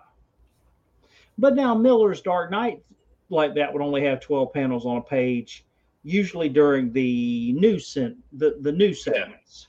[1.37, 2.83] But now Miller's Dark Knight,
[3.29, 5.65] like that, would only have 12 panels on a page,
[6.05, 8.73] usually during the new sen- the, the
[9.07, 9.13] Yeah.
[9.13, 9.69] segments.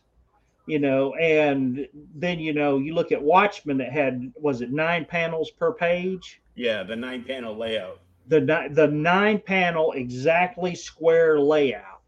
[0.67, 5.05] You know, and then you know, you look at Watchmen that had was it nine
[5.05, 6.41] panels per page?
[6.55, 7.99] Yeah, the nine panel layout.
[8.27, 12.01] The the nine panel exactly square layout.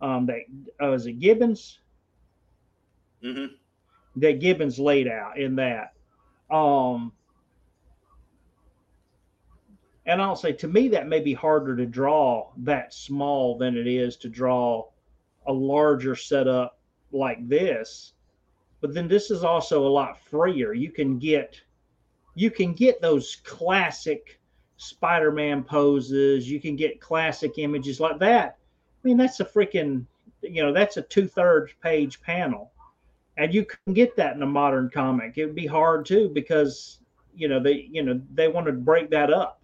[0.00, 0.40] Um that
[0.82, 1.80] uh, was it Gibbons?
[3.22, 3.46] hmm
[4.16, 5.92] that Gibbons laid out in that.
[6.50, 7.12] Um,
[10.06, 13.86] and I'll say to me that may be harder to draw that small than it
[13.86, 14.88] is to draw
[15.46, 16.79] a larger setup
[17.12, 18.12] like this.
[18.80, 20.72] But then this is also a lot freer.
[20.72, 21.60] You can get
[22.34, 24.40] you can get those classic
[24.76, 26.50] Spider-Man poses.
[26.50, 28.56] You can get classic images like that.
[29.02, 30.06] I mean, that's a freaking
[30.42, 32.72] you know that's a two-thirds page panel
[33.36, 37.00] and you can get that in a modern comic it would be hard too because
[37.34, 39.60] you know they you know they want to break that up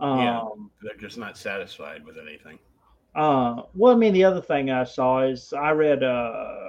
[0.00, 0.44] um Yeah.
[0.82, 2.58] They're just not satisfied with anything.
[3.14, 6.64] Uh well i mean the other thing i saw is i read uh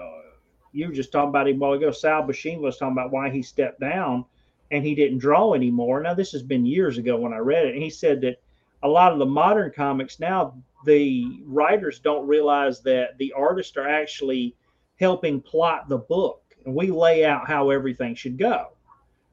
[0.75, 1.89] you were just talking about him a while ago.
[1.89, 4.25] Sal Buscema was talking about why he stepped down
[4.71, 6.01] and he didn't draw anymore.
[6.01, 7.73] Now this has been years ago when i read it.
[7.73, 8.41] And he said that
[8.83, 10.53] a lot of the modern comics now
[10.85, 14.53] the writers don't realize that the artists are actually
[14.99, 16.43] helping plot the book.
[16.65, 18.73] And we lay out how everything should go.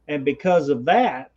[0.07, 1.33] And because of that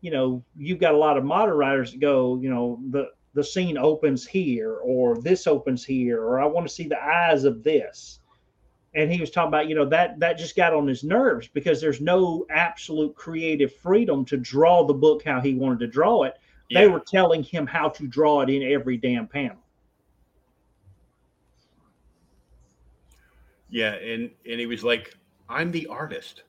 [0.00, 3.44] you know you've got a lot of modern writers that go you know the the
[3.44, 7.62] scene opens here or this opens here or i want to see the eyes of
[7.62, 8.20] this
[8.94, 11.80] and he was talking about you know that that just got on his nerves because
[11.80, 16.34] there's no absolute creative freedom to draw the book how he wanted to draw it
[16.72, 19.56] they were telling him how to draw it in every damn panel
[23.68, 25.16] Yeah, and and he was like,
[25.48, 26.44] "I'm the artist.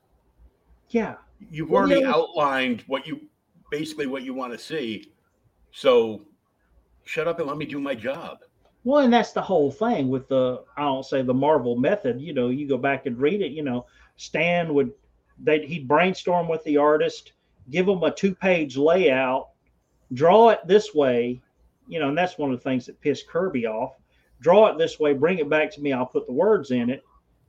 [0.90, 1.16] yeah
[1.50, 2.12] You've Well, already yeah.
[2.12, 3.20] outlined what you
[3.70, 5.12] basically what you want to see.
[5.72, 6.22] So
[7.06, 8.38] shut up and let me do my job."
[8.84, 12.20] Well, and that's the whole thing with the I don't say the Marvel method.
[12.20, 13.50] You know, you go back and read it.
[13.50, 13.86] You know,
[14.16, 14.92] Stan would
[15.42, 17.32] they he'd brainstorm with the artist,
[17.70, 19.48] give them a two page layout,
[20.12, 21.40] draw it this way.
[21.88, 23.96] You know, and that's one of the things that pissed Kirby off.
[24.40, 25.92] Draw it this way, bring it back to me.
[25.92, 27.02] I'll put the words in it.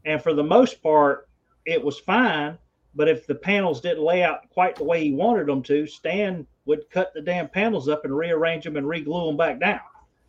[0.05, 1.28] And for the most part,
[1.66, 2.58] it was fine.
[2.95, 6.47] But if the panels didn't lay out quite the way he wanted them to, Stan
[6.68, 9.80] would cut the damn panels up and rearrange them and re-glue them back down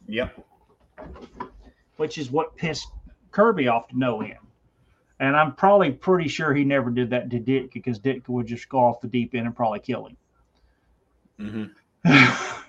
[0.07, 0.43] Yep.
[1.97, 2.89] which is what pissed
[3.31, 4.35] Kirby off to no end.
[5.21, 8.69] And I'm probably pretty sure he never did that to Dick because Dick would just
[8.69, 10.17] go off the deep end and probably kill him.
[11.41, 11.65] Mm-hmm.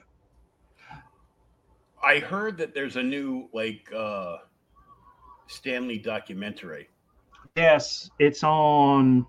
[2.03, 4.37] I heard that there's a new like uh
[5.47, 6.89] Stan Lee documentary.
[7.55, 9.25] yes, it's on.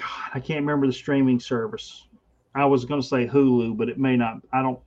[0.00, 2.08] God, I can't remember the streaming service.
[2.54, 4.38] I was going to say Hulu, but it may not.
[4.52, 4.78] I don't.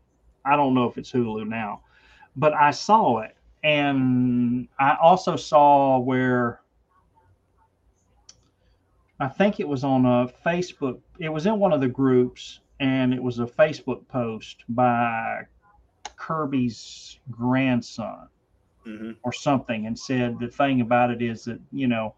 [0.46, 1.82] I don't know if it's Hulu now,
[2.36, 6.62] but I saw it, and I also saw where.
[9.20, 11.00] I think it was on a Facebook.
[11.20, 15.44] It was in one of the groups, and it was a Facebook post by
[16.18, 18.28] Kirby's grandson
[18.84, 22.14] hmm or something and said the thing about it is that, you know,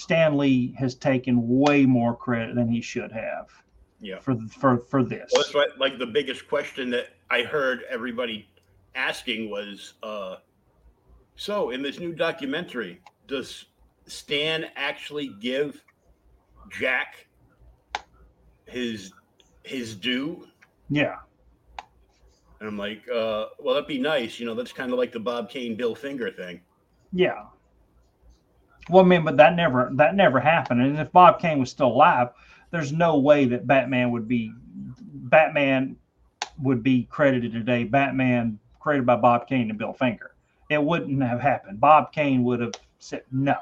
[0.00, 3.48] Stan Lee has taken way more credit than he should have
[4.00, 4.18] Yeah.
[4.18, 5.30] for for for this.
[5.32, 8.48] Well, that's what like the biggest question that I heard everybody
[8.94, 10.36] asking was, uh,
[11.36, 13.66] so in this new documentary, does
[14.06, 15.84] Stan actually give
[16.70, 17.26] Jack
[18.66, 19.12] his
[19.64, 20.48] his due?
[20.88, 21.16] Yeah.
[22.58, 24.40] And I'm like, uh, well, that'd be nice.
[24.40, 26.60] You know, that's kind of like the Bob Kane Bill Finger thing.
[27.12, 27.44] Yeah.
[28.88, 30.82] Well, I mean, but that never that never happened.
[30.82, 32.30] And if Bob Kane was still alive,
[32.70, 35.96] there's no way that Batman would be Batman
[36.62, 37.84] would be credited today.
[37.84, 40.34] Batman created by Bob Kane and Bill Finger.
[40.68, 41.80] It wouldn't have happened.
[41.80, 43.56] Bob Kane would have said no.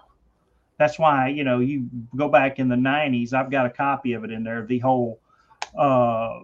[0.79, 3.33] That's why you know you go back in the '90s.
[3.33, 4.65] I've got a copy of it in there.
[4.65, 5.21] The whole,
[5.77, 6.41] uh,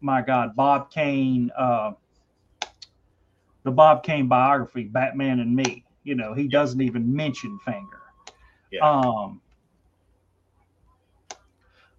[0.00, 1.92] my God, Bob Kane, uh,
[3.64, 5.85] the Bob Kane biography, Batman and Me.
[6.06, 8.00] You know, he doesn't even mention Finger.
[8.70, 8.88] Yeah.
[8.88, 9.40] Um,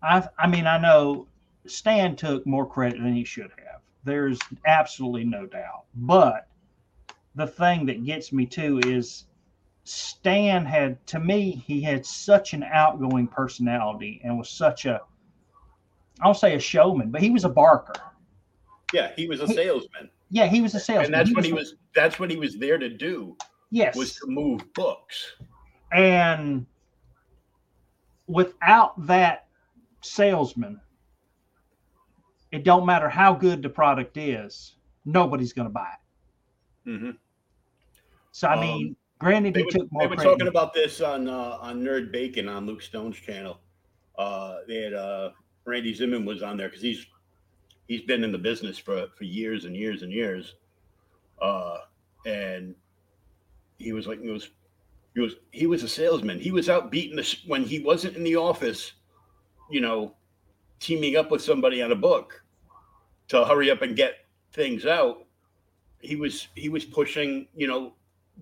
[0.02, 1.28] I I mean, I know
[1.66, 3.82] Stan took more credit than he should have.
[4.06, 5.84] There's absolutely no doubt.
[5.94, 6.48] But
[7.36, 9.26] the thing that gets me too is
[9.84, 15.02] Stan had, to me, he had such an outgoing personality and was such a,
[16.22, 17.94] I'll say a showman, but he was a barker.
[18.94, 21.06] Yeah, he was a salesman, Yeah, he was a salesman.
[21.06, 21.76] and that's what he was.
[21.94, 23.36] That's what he was there to do
[23.72, 23.96] Yes.
[23.96, 25.34] was to move books.
[25.92, 26.66] And
[28.28, 29.48] without that
[30.02, 30.80] salesman,
[32.52, 35.90] it don't matter how good the product is, nobody's going to buy
[36.86, 37.00] it.
[37.00, 37.12] hmm
[38.32, 40.32] So I Um, mean, granted, They took more they were credit.
[40.32, 43.60] talking about this on uh, on Nerd Bacon on Luke Stone's channel.
[44.18, 45.32] Uh, they had uh,
[45.66, 47.06] Randy Zimmern was on there because he's
[47.88, 50.56] he's been in the business for for years and years and years,
[51.42, 51.80] uh,
[52.26, 52.76] and
[53.78, 54.50] he was like he was
[55.14, 56.40] he was he was a salesman.
[56.40, 58.94] He was out beating this when he wasn't in the office,
[59.70, 60.16] you know,
[60.80, 62.44] teaming up with somebody on a book
[63.30, 65.26] to hurry up and get things out.
[66.02, 67.94] He was he was pushing you know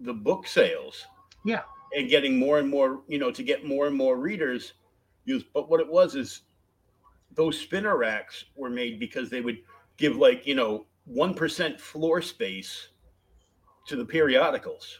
[0.01, 1.05] the book sales
[1.45, 1.61] Yeah.
[1.95, 4.73] and getting more and more you know to get more and more readers
[5.23, 6.41] use but what it was is
[7.33, 9.59] those spinner racks were made because they would
[9.95, 12.89] give like you know 1% floor space
[13.87, 14.99] to the periodicals.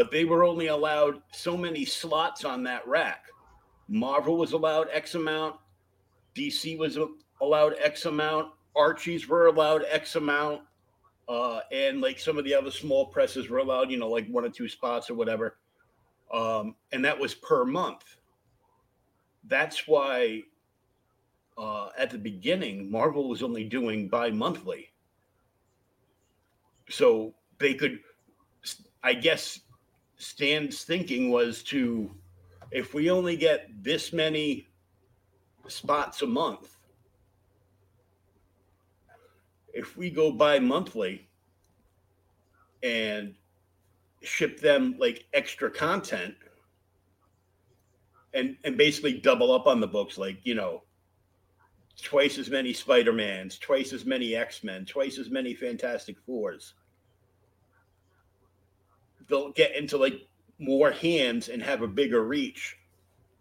[0.00, 3.26] But they were only allowed so many slots on that rack
[3.86, 5.56] marvel was allowed x amount
[6.34, 6.98] dc was
[7.42, 10.62] allowed x amount archies were allowed x amount
[11.30, 14.44] uh, and like some of the other small presses were allowed, you know, like one
[14.44, 15.58] or two spots or whatever.
[16.34, 18.16] Um, and that was per month.
[19.44, 20.42] That's why
[21.56, 24.90] uh, at the beginning, Marvel was only doing bi monthly.
[26.88, 28.00] So they could,
[29.04, 29.60] I guess,
[30.20, 32.14] Stan's thinking was to,
[32.70, 34.68] if we only get this many
[35.66, 36.76] spots a month,
[39.72, 41.26] if we go by monthly
[42.82, 43.34] and
[44.22, 46.34] ship them like extra content
[48.34, 50.82] and and basically double up on the books like you know
[52.02, 56.74] twice as many spider-mans twice as many x-men twice as many fantastic fours
[59.30, 60.28] they'll get into like
[60.58, 62.76] more hands and have a bigger reach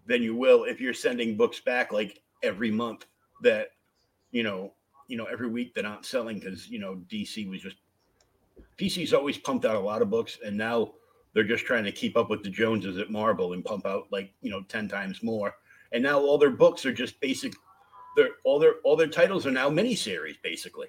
[0.05, 3.05] than you will if you're sending books back like every month
[3.41, 3.69] that
[4.31, 4.73] you know
[5.07, 7.77] you know every week that aren't selling because you know DC was just
[8.77, 10.93] DC's always pumped out a lot of books and now
[11.33, 14.33] they're just trying to keep up with the Joneses at Marvel and pump out like
[14.41, 15.55] you know ten times more.
[15.91, 17.53] And now all their books are just basic.
[18.15, 20.87] They're all their all their titles are now miniseries basically.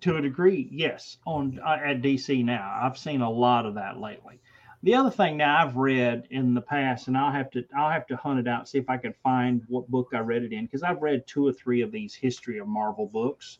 [0.00, 1.18] To a degree, yes.
[1.26, 4.40] On uh, at DC now, I've seen a lot of that lately.
[4.84, 8.06] The other thing now I've read in the past, and I'll have to I'll have
[8.08, 10.66] to hunt it out see if I can find what book I read it in
[10.66, 13.58] because I've read two or three of these history of Marvel books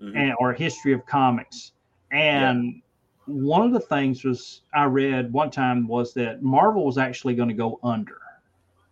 [0.00, 0.16] Mhm.
[0.16, 1.72] and or history of comics,
[2.10, 2.82] and
[3.26, 7.48] one of the things was I read one time was that Marvel was actually going
[7.48, 8.18] to go under.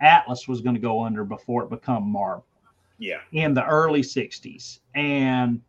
[0.01, 2.47] Atlas was going to go under before it become Marvel
[2.99, 3.20] Yeah.
[3.33, 5.61] in the early 60s and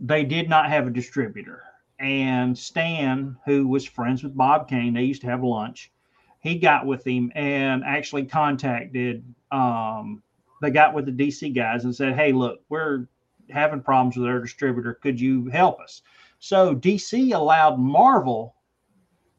[0.00, 1.62] they did not have a distributor.
[1.98, 5.92] And stan who was friends with bob kane they used to have lunch.
[6.40, 10.22] He got with him and actually contacted um,
[10.60, 13.06] they got with the dc guys and said hey look we're
[13.50, 14.94] having problems with our distributor.
[14.94, 16.02] Could you help us?
[16.38, 18.56] So dc allowed marvel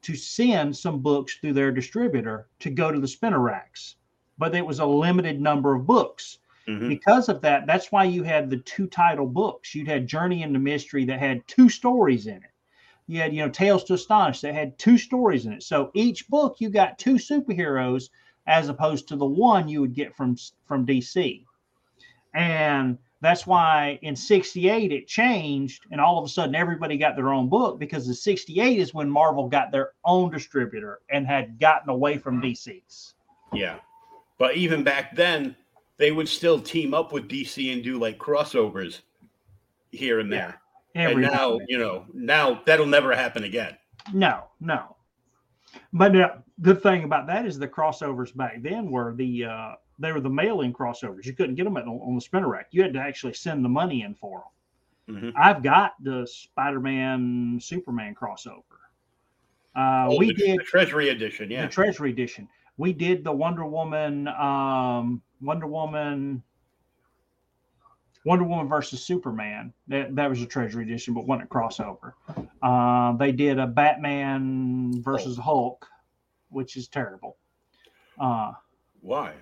[0.03, 3.95] to send some books through their distributor to go to the spinner racks
[4.37, 6.89] but it was a limited number of books Mhm.
[6.89, 9.75] Because of that, that's why you had the two title books.
[9.75, 12.51] You had Journey into Mystery that had two stories in it.
[13.07, 15.63] You had, you know, Tales to Astonish that had two stories in it.
[15.63, 18.09] So each book you got two superheroes
[18.47, 21.45] as opposed to the one you would get from from DC.
[22.33, 27.33] And that's why in 68 it changed and all of a sudden everybody got their
[27.33, 31.89] own book because the 68 is when Marvel got their own distributor and had gotten
[31.89, 33.13] away from DC's.
[33.53, 33.77] Yeah.
[34.37, 35.55] But even back then,
[35.97, 39.01] they would still team up with DC and do like crossovers
[39.91, 40.59] here and there.
[40.95, 43.75] And Every now, you know, now that'll never happen again.
[44.13, 44.95] No, no.
[45.91, 50.11] But now, the thing about that is the crossovers back then were the uh, they
[50.11, 51.25] were the mail-in crossovers.
[51.25, 52.67] You couldn't get them at, on the spinner rack.
[52.71, 54.51] You had to actually send the money in for them.
[55.07, 55.33] Mhm.
[55.37, 58.63] I've got the Spider-Man Superman crossover.
[59.75, 61.63] Uh, Oh, we the, did the Treasury Edition, yeah.
[61.65, 62.47] the Treasury edition.
[62.77, 66.43] We did the Wonder Woman, um, Wonder Woman,
[68.25, 69.73] Wonder Woman versus Superman.
[69.87, 72.13] That, that was a Treasury edition, but wasn't a crossover.
[72.61, 75.85] Uh, they did a Batman versus Hulk,
[76.49, 77.37] which is terrible.
[78.19, 78.53] Uh,
[79.01, 79.33] Why?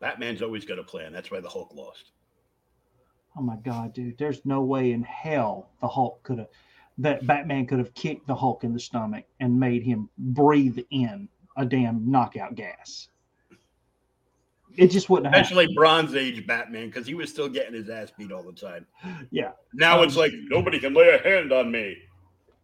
[0.00, 1.12] Batman's always got a plan.
[1.12, 2.12] That's why the Hulk lost.
[3.36, 4.16] oh my God, dude!
[4.16, 6.48] There's no way in hell the Hulk could have
[6.98, 11.28] that Batman could have kicked the Hulk in the stomach and made him breathe in
[11.58, 13.08] a damn knockout gas.
[14.76, 15.34] It just wouldn't.
[15.34, 18.86] Especially Bronze Age Batman, because he was still getting his ass beat all the time.
[19.30, 19.50] Yeah.
[19.74, 21.96] Now Um, it's like nobody can lay a hand on me.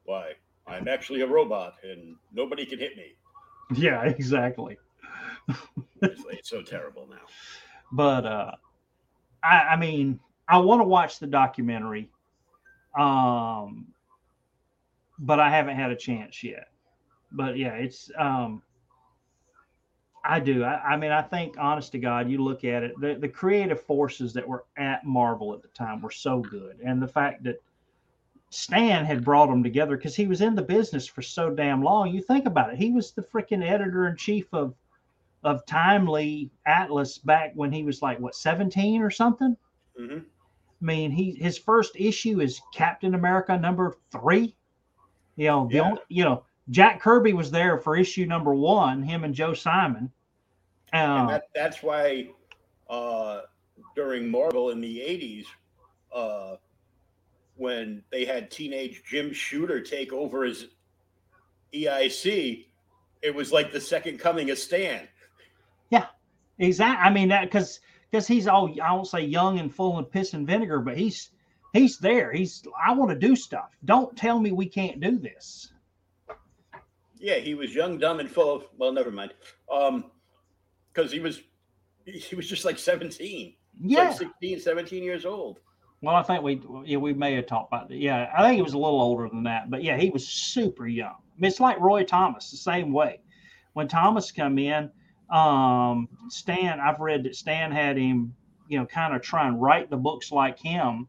[0.05, 0.33] Why?
[0.67, 3.17] I'm actually a robot and nobody can hit me.
[3.75, 4.79] Yeah, exactly.
[6.03, 7.27] It's, it's so terrible now.
[7.93, 8.53] But uh
[9.43, 12.11] I I mean, I want to watch the documentary.
[12.99, 13.87] Um
[15.19, 16.69] but I haven't had a chance yet.
[17.33, 18.63] But yeah, it's um
[20.25, 20.65] I do.
[20.65, 23.83] I, I mean, I think, honest to God, you look at it, the, the creative
[23.83, 26.81] forces that were at Marvel at the time were so good.
[26.85, 27.63] And the fact that
[28.51, 32.15] Stan had brought them together because he was in the business for so damn long.
[32.15, 32.79] You think about it.
[32.79, 34.75] He was the freaking editor in chief of
[35.43, 39.57] of Timely Atlas back when he was like what 17 or something.
[39.97, 40.19] hmm
[40.81, 44.57] I mean, he his first issue is Captain America number three.
[45.37, 45.83] You know, the Yeah.
[45.83, 49.03] only, you know Jack Kirby was there for issue number one.
[49.03, 50.11] Him and Joe Simon.
[50.93, 52.31] And Uh, that, that's why
[52.89, 53.43] uh,
[53.95, 55.47] during Marvel in the 80s,
[56.15, 56.57] uh,
[57.57, 60.67] when they had teenage Jim Shooter take over as
[61.73, 62.67] EIC,
[63.23, 65.09] it was like the second coming of Stan.
[65.91, 66.07] Yeah,
[66.59, 67.05] exactly.
[67.05, 70.35] I mean that because because he's all I won't say young and full of piss
[70.35, 71.31] and vinegar, but he's
[71.73, 72.33] he's there.
[72.33, 73.77] He's I want to do stuff.
[73.85, 75.73] Don't tell me we can't do this.
[77.19, 78.67] Yeah, he was young, dumb, and full of.
[78.77, 79.35] Well, never mind.
[79.71, 80.11] Um,
[80.93, 81.41] because he was,
[82.05, 84.09] he was just like 17, Yeah.
[84.09, 85.59] like 16, 17 years old.
[86.03, 87.97] Well, I think we yeah we may have talked about that.
[87.97, 90.87] Yeah, I think he was a little older than that, but yeah, he was super
[90.87, 91.15] young.
[91.15, 93.21] I mean, it's like Roy Thomas, the same way.
[93.73, 94.91] When Thomas come in,
[95.31, 98.35] um, Stan, I've read that Stan had him,
[98.69, 101.09] you know, kind of try and write the books like him,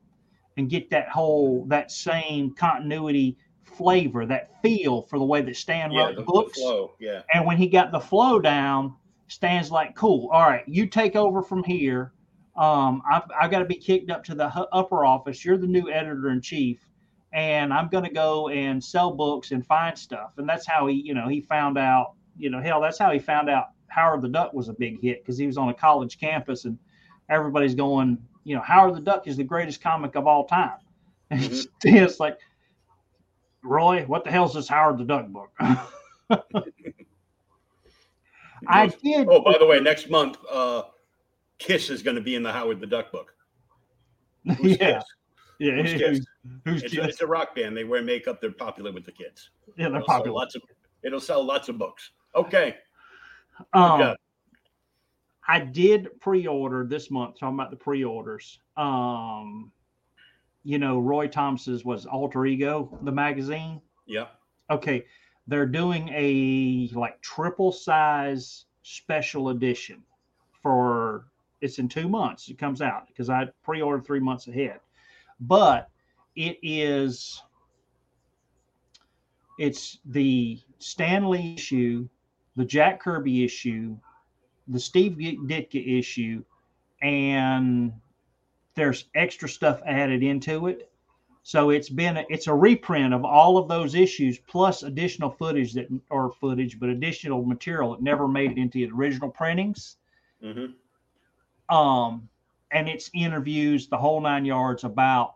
[0.56, 3.38] and get that whole that same continuity
[3.78, 6.58] flavor, that feel for the way that Stan Yeah, wrote the, the books.
[6.60, 6.94] flow.
[7.00, 7.22] Yeah.
[7.34, 8.96] And when he got the flow down,
[9.28, 12.14] Stan's like, "Cool, all right, you take over from here.
[12.56, 15.44] Um, I've, I've got to be kicked up to the upper office.
[15.44, 16.88] You're the new editor in chief,
[17.34, 20.96] and I'm going to go and sell books and find stuff." And that's how he,
[20.96, 22.14] you know, he found out.
[22.38, 25.24] You know, hell, that's how he found out Howard the Duck was a big hit
[25.24, 26.78] because he was on a college campus and
[27.30, 30.78] everybody's going, you know, Howard the Duck is the greatest comic of all time.
[31.32, 31.68] And Mhm.
[31.84, 32.38] it's like,
[33.66, 35.52] Roy, what the hell's this Howard the Duck book?
[38.68, 39.28] I did.
[39.30, 40.84] Oh, by the way, next month, uh,
[41.58, 43.34] Kiss is going to be in the Howard the Duck book.
[44.58, 45.04] Who's yeah, Kiss?
[45.60, 45.72] yeah.
[45.74, 46.26] Who's Who's, Kiss?
[46.64, 47.06] who's It's, Kiss?
[47.06, 47.76] it's a rock band.
[47.76, 48.40] They wear makeup.
[48.42, 49.50] They're popular with the kids.
[49.76, 50.36] Yeah, they're It'll sell popular.
[50.38, 50.62] Lots of.
[51.04, 52.12] It'll sell lots of books.
[52.36, 52.76] Okay.
[53.74, 54.16] Um.
[55.48, 57.40] I did pre-order this month.
[57.40, 58.60] Talking about the pre-orders.
[58.78, 59.72] Um,
[60.66, 63.80] you know, Roy Thomas's was Alter Ego, the magazine.
[64.08, 64.26] Yeah.
[64.72, 65.06] Okay,
[65.48, 70.02] they're doing a like triple size special edition
[70.64, 71.28] for
[71.62, 72.50] it's in two months.
[72.50, 74.80] It comes out because I pre-ordered three months ahead,
[75.40, 75.90] but
[76.36, 77.42] it is
[79.60, 82.10] it's the Stan Lee issue,
[82.56, 83.96] the Jack Kirby issue,
[84.68, 86.44] the Steve Ditko issue,
[87.04, 87.94] and
[88.76, 90.92] there's extra stuff added into it.
[91.44, 95.74] So it's been a, it's a reprint of all of those issues plus additional footage
[95.74, 99.98] that or footage, but additional material that never made it into the original printings.
[100.42, 100.66] hmm
[101.70, 102.28] Um,
[102.72, 105.36] and it's interviews the whole nine yards about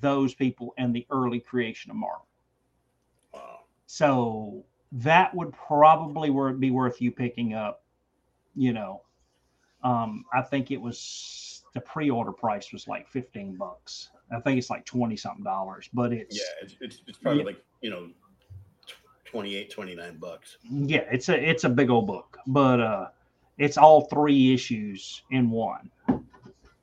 [0.00, 2.26] those people and the early creation of Marvel.
[3.32, 3.60] Wow.
[3.86, 7.82] So that would probably be worth you picking up.
[8.54, 9.02] You know,
[9.82, 10.98] um, I think it was
[11.74, 14.10] the pre-order price was like fifteen bucks.
[14.34, 17.46] I think it's like twenty something dollars, but it's Yeah, it's, it's, it's probably Yeah.
[17.46, 18.08] like, you know,
[18.86, 20.56] tw- 28, 29 bucks.
[20.70, 23.08] yeah, it's a it's a big old book, but uh,
[23.58, 25.90] it's all three issues in one.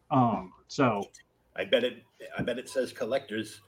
[0.10, 1.04] Um, so
[1.56, 2.04] I bet it.
[2.38, 3.62] I bet it says collectors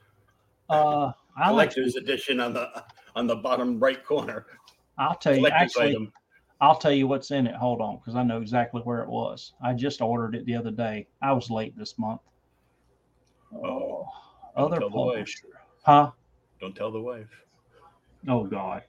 [0.70, 2.84] uh, I like, collectors edition on the
[3.14, 4.46] on the bottom right corner.
[4.98, 5.90] I'll tell you actually.
[5.90, 6.12] item.
[6.60, 7.54] I'll tell you what's in it.
[7.54, 9.54] Hold on, because I know exactly where it was.
[9.62, 11.06] I just ordered it the other day.
[11.22, 12.20] I was late this month.
[13.52, 14.06] Oh,
[14.56, 15.14] other the wife.
[15.14, 15.48] publisher,
[15.82, 16.10] huh?
[16.60, 17.30] Don't tell the wife.
[18.28, 18.82] Oh God.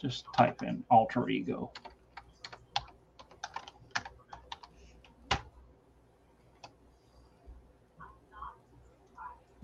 [0.00, 1.72] Just type in alter ego.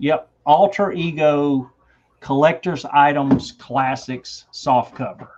[0.01, 1.71] Yep, alter ego
[2.21, 5.29] collector's items classics soft cover.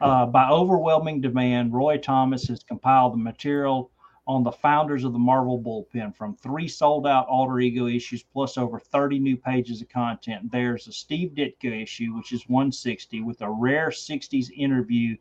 [0.00, 3.90] Uh, by overwhelming demand, Roy Thomas has compiled the material
[4.28, 8.56] on the founders of the Marvel bullpen from three sold out alter ego issues plus
[8.56, 10.52] over 30 new pages of content.
[10.52, 15.16] There's a Steve Ditko issue, which is 160, with a rare 60s interview,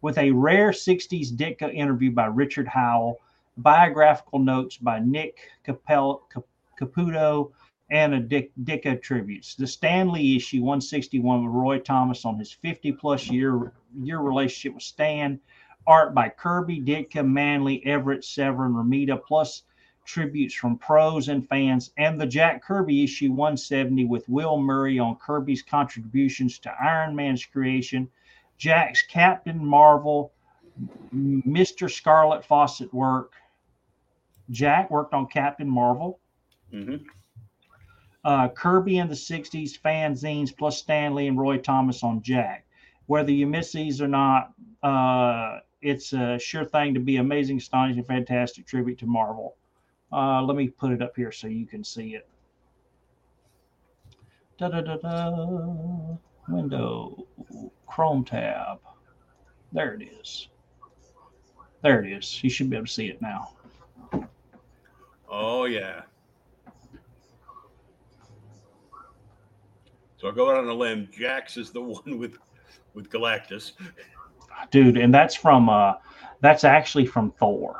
[0.00, 3.16] with a rare 60s Ditko interview by Richard Howell,
[3.56, 6.44] biographical notes by Nick Capel, Cap-
[6.80, 7.50] Caputo,
[7.90, 9.54] and a Dick, Ditko tributes.
[9.54, 14.74] The Stan Lee issue 161 with Roy Thomas on his 50 plus year year relationship
[14.74, 15.40] with Stan
[15.88, 19.62] art by Kirby, Ditko, Manley, Everett, Severin, Romita, plus
[20.04, 25.16] tributes from pros and fans, and the Jack Kirby issue 170 with Will Murray on
[25.16, 28.08] Kirby's contributions to Iron Man's creation,
[28.58, 30.32] Jack's Captain Marvel,
[31.14, 31.90] Mr.
[31.90, 33.32] Scarlet Fawcett work.
[34.50, 36.20] Jack worked on Captain Marvel.
[36.70, 36.96] hmm
[38.24, 42.66] Uh, Kirby in the 60s, fanzines, plus Stan Lee and Roy Thomas on Jack.
[43.06, 48.04] Whether you miss these or not, uh, it's a sure thing to be amazing, astonishing,
[48.04, 49.56] fantastic tribute to Marvel.
[50.12, 52.28] Uh, let me put it up here so you can see it.
[54.58, 56.16] Da da da da.
[56.48, 57.26] Window,
[57.86, 58.78] Chrome tab.
[59.72, 60.48] There it is.
[61.82, 62.42] There it is.
[62.42, 63.52] You should be able to see it now.
[65.28, 66.02] Oh yeah.
[70.18, 71.08] So I'll go out on a limb.
[71.16, 72.38] Jack's is the one with
[72.94, 73.72] with Galactus.
[74.70, 75.94] dude and that's from uh
[76.40, 77.78] that's actually from thor.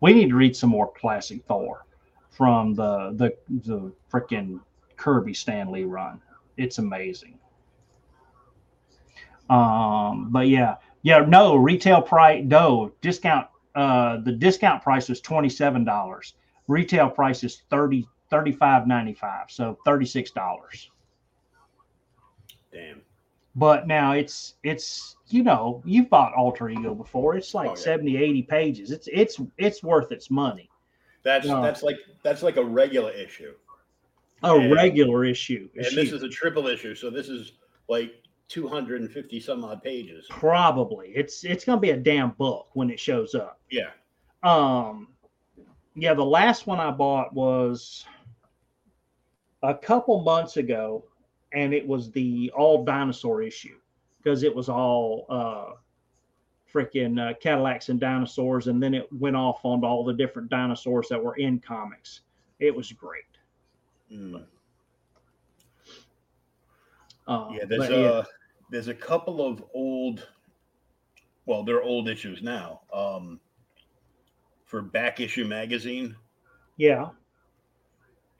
[0.00, 1.84] We need to read some more classic thor
[2.30, 3.36] from the the
[3.68, 4.60] the freaking
[4.96, 6.20] kirby stan lee run.
[6.56, 7.38] It's amazing.
[9.50, 16.32] Um but yeah yeah no retail price no discount uh the discount price was $27
[16.66, 20.88] retail price is 30 35.95 so $36
[22.74, 23.00] Damn.
[23.54, 27.76] but now it's it's you know you've bought alter ego before it's like Oh, yeah.
[27.80, 30.68] 70 80 pages it's it's it's worth its money
[31.22, 31.62] That's No.
[31.62, 33.54] that's like that's like a regular issue.
[34.42, 37.52] a And- regular issue And this is a triple issue, so this is
[37.88, 38.14] like
[38.48, 40.26] 250 some odd pages.
[40.28, 43.90] probably it's it's gonna be a damn book when it shows up Yeah.
[44.42, 45.08] um
[45.96, 48.04] yeah the last one i bought was
[49.62, 51.04] a couple months ago
[51.54, 53.78] and it was the all dinosaur issue
[54.22, 55.72] because it was all uh
[56.72, 61.08] freaking uh, cadillacs and dinosaurs and then it went off onto all the different dinosaurs
[61.08, 62.22] that were in comics
[62.60, 63.24] it was great
[64.10, 64.44] Mm.
[67.26, 68.24] um, Yeah, there's but a
[68.70, 70.28] there's a couple of old
[71.46, 72.82] well, they're old issues now.
[72.92, 73.40] Um
[74.64, 76.16] for back issue magazine
[76.76, 77.10] yeah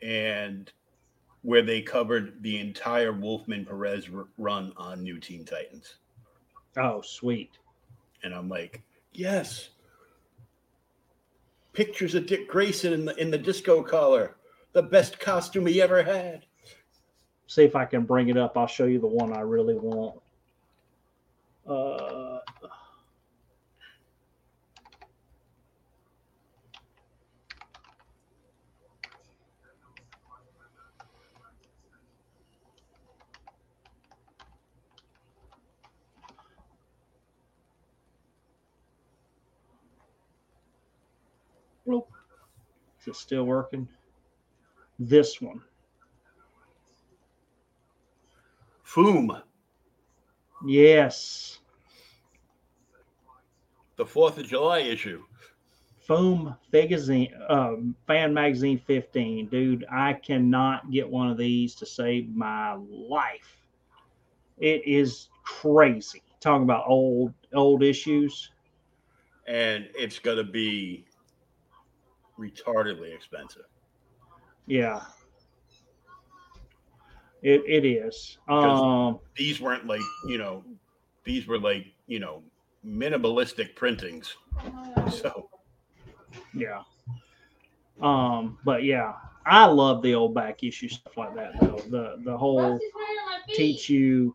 [0.02, 0.72] and
[1.44, 4.08] where they covered the entire Wolfman Perez
[4.38, 5.96] run on New Teen Titans.
[6.78, 7.58] oh sweet
[8.22, 9.68] And I'm like, yes.
[11.74, 14.36] Pictures of Dick Grayson in the in the disco collar,
[14.72, 16.46] the best costume he ever had.
[17.46, 18.56] see if I can bring it up.
[18.56, 20.20] I'll show you the one I really want.
[21.68, 22.38] Uh,
[41.86, 42.08] Nope.
[43.04, 43.86] Is it still working?
[44.98, 45.60] This one.
[48.86, 49.42] Foom.
[50.66, 51.58] Yes.
[53.96, 55.22] the Fourth of July issue.
[56.08, 59.48] Foom Magazine, um, Fan Magazine 15.
[59.48, 63.56] Dude, I cannot get one of these to save my life.
[64.58, 66.22] It is crazy.
[66.40, 68.50] Talking about old old issues.
[69.46, 71.04] and it's going to be
[72.38, 73.66] retardedly expensive.
[74.66, 75.00] Yeah.
[77.42, 78.38] It it is.
[78.48, 80.64] Um These weren't like you know,
[81.24, 82.42] these were like you know
[82.86, 84.36] minimalistic printings.
[85.10, 85.48] So
[86.54, 86.82] yeah.
[88.00, 89.14] Um, but yeah,
[89.46, 91.76] I love the old back issue stuff like that though.
[91.90, 92.78] The the whole
[93.48, 94.34] teach you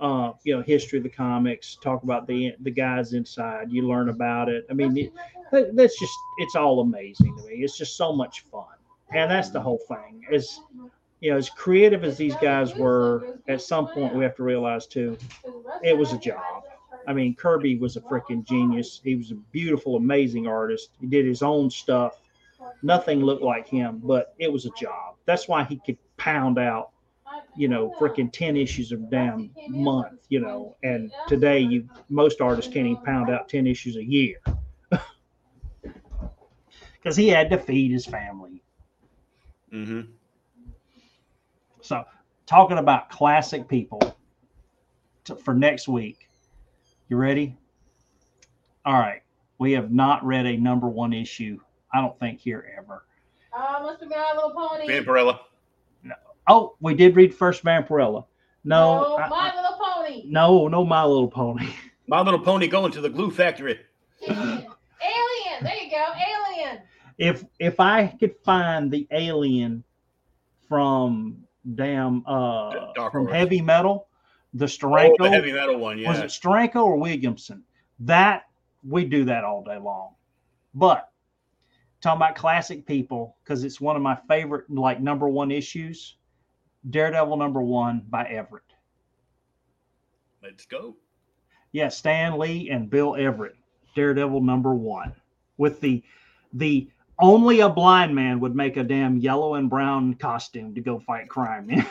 [0.00, 4.08] uh you know history of the comics talk about the the guys inside you learn
[4.08, 4.64] about it.
[4.70, 5.12] I mean it,
[5.52, 7.56] that- that's just it's all amazing to me.
[7.62, 8.64] It's just so much fun.
[9.12, 10.24] And that's the whole thing.
[10.32, 10.60] As
[11.20, 14.86] you know as creative as these guys were at some point we have to realize
[14.86, 15.18] too
[15.82, 16.64] it was a job.
[17.06, 19.00] I mean kirby was a freaking genius.
[19.04, 20.90] He was a beautiful amazing artist.
[21.00, 22.20] He did his own stuff.
[22.82, 25.16] Nothing looked like him but it was a job.
[25.26, 26.90] That's why he could pound out
[27.56, 32.72] you know, freaking 10 issues a damn month, you know, and today you most artists
[32.72, 34.36] can't even pound out 10 issues a year.
[37.02, 38.62] Because he had to feed his family.
[39.72, 40.02] mm-hmm.
[41.80, 42.04] So,
[42.44, 44.18] talking about classic people
[45.24, 46.28] to, for next week,
[47.08, 47.56] you ready?
[48.84, 49.22] All right.
[49.58, 51.58] We have not read a number one issue,
[51.92, 53.04] I don't think, here ever.
[53.52, 54.86] Uh, must have been our little pony.
[54.86, 55.38] Vampirella.
[56.48, 58.24] Oh, we did read first Vampirella.
[58.64, 60.24] No, No, I- my little pony.
[60.26, 61.68] no, no, My Little Pony.
[62.08, 63.78] My little pony going to the glue factory.
[64.28, 64.66] Alien.
[65.62, 66.06] There you go.
[66.56, 66.82] Alien.
[67.18, 69.84] if if I could find the alien
[70.68, 71.44] from
[71.74, 73.36] damn uh Dark from Horse.
[73.36, 74.08] heavy metal,
[74.54, 75.98] the Oh, Steranko the heavy metal one.
[75.98, 76.08] Yeah.
[76.10, 77.62] was it Steranko or Williamson?
[78.00, 78.44] That
[78.86, 80.14] we do that all day long.
[80.74, 81.08] But
[82.00, 86.16] talking about classic people because it's one of my favorite like number one issues.
[86.88, 88.64] Daredevil number one by Everett.
[90.42, 90.96] Let's go.
[91.72, 93.56] Yeah, Stan Lee and Bill Everett,
[93.94, 95.14] Daredevil number one,
[95.58, 96.02] with the
[96.54, 96.90] the
[97.20, 101.28] only a blind man would make a damn yellow and brown costume to go fight
[101.28, 101.86] crime in.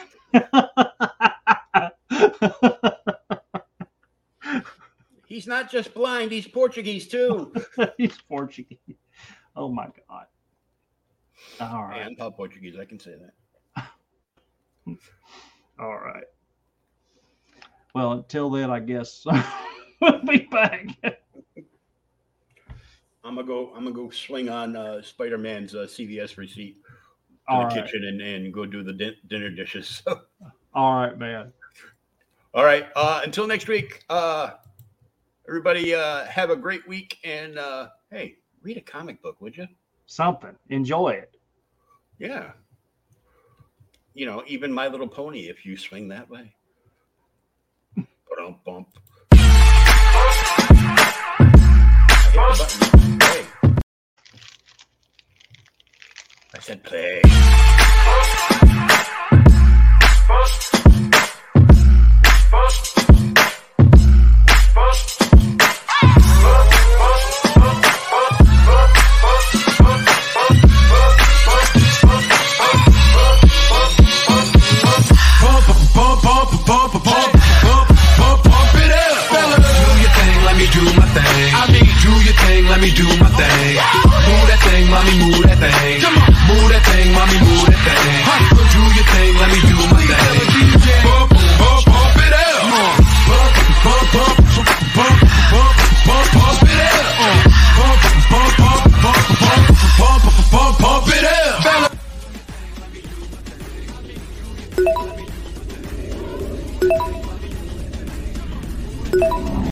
[5.28, 7.54] He's not just blind; he's Portuguese too.
[7.98, 8.80] He's Portuguese.
[9.56, 10.26] Oh my god!
[11.62, 12.76] All Hey, I'm not Portuguese.
[12.78, 13.34] I can say that.
[15.80, 16.24] All right.
[17.96, 19.26] Well, until then, I guess
[20.02, 20.88] we'll be back.
[23.24, 23.74] I'm gonna go.
[23.76, 26.82] I'm gonna go swing on uh, Spider-Man's uh, CVS receipt to
[27.48, 30.02] All the right, kitchen and, and go do the din- dinner dishes.
[30.74, 31.52] All right, man.
[32.54, 32.86] all right.
[32.96, 34.04] Uh, until next week.
[34.10, 34.52] Uh,
[35.48, 37.18] everybody, uh, have a great week.
[37.24, 39.68] And uh, hey, read a comic book, would you?
[40.06, 40.56] Something.
[40.70, 41.36] Enjoy it.
[42.20, 42.52] Yeah.
[44.14, 46.54] You know, even My Little Pony, if you swing that way.
[48.66, 48.88] Bump.
[56.52, 57.22] I said play.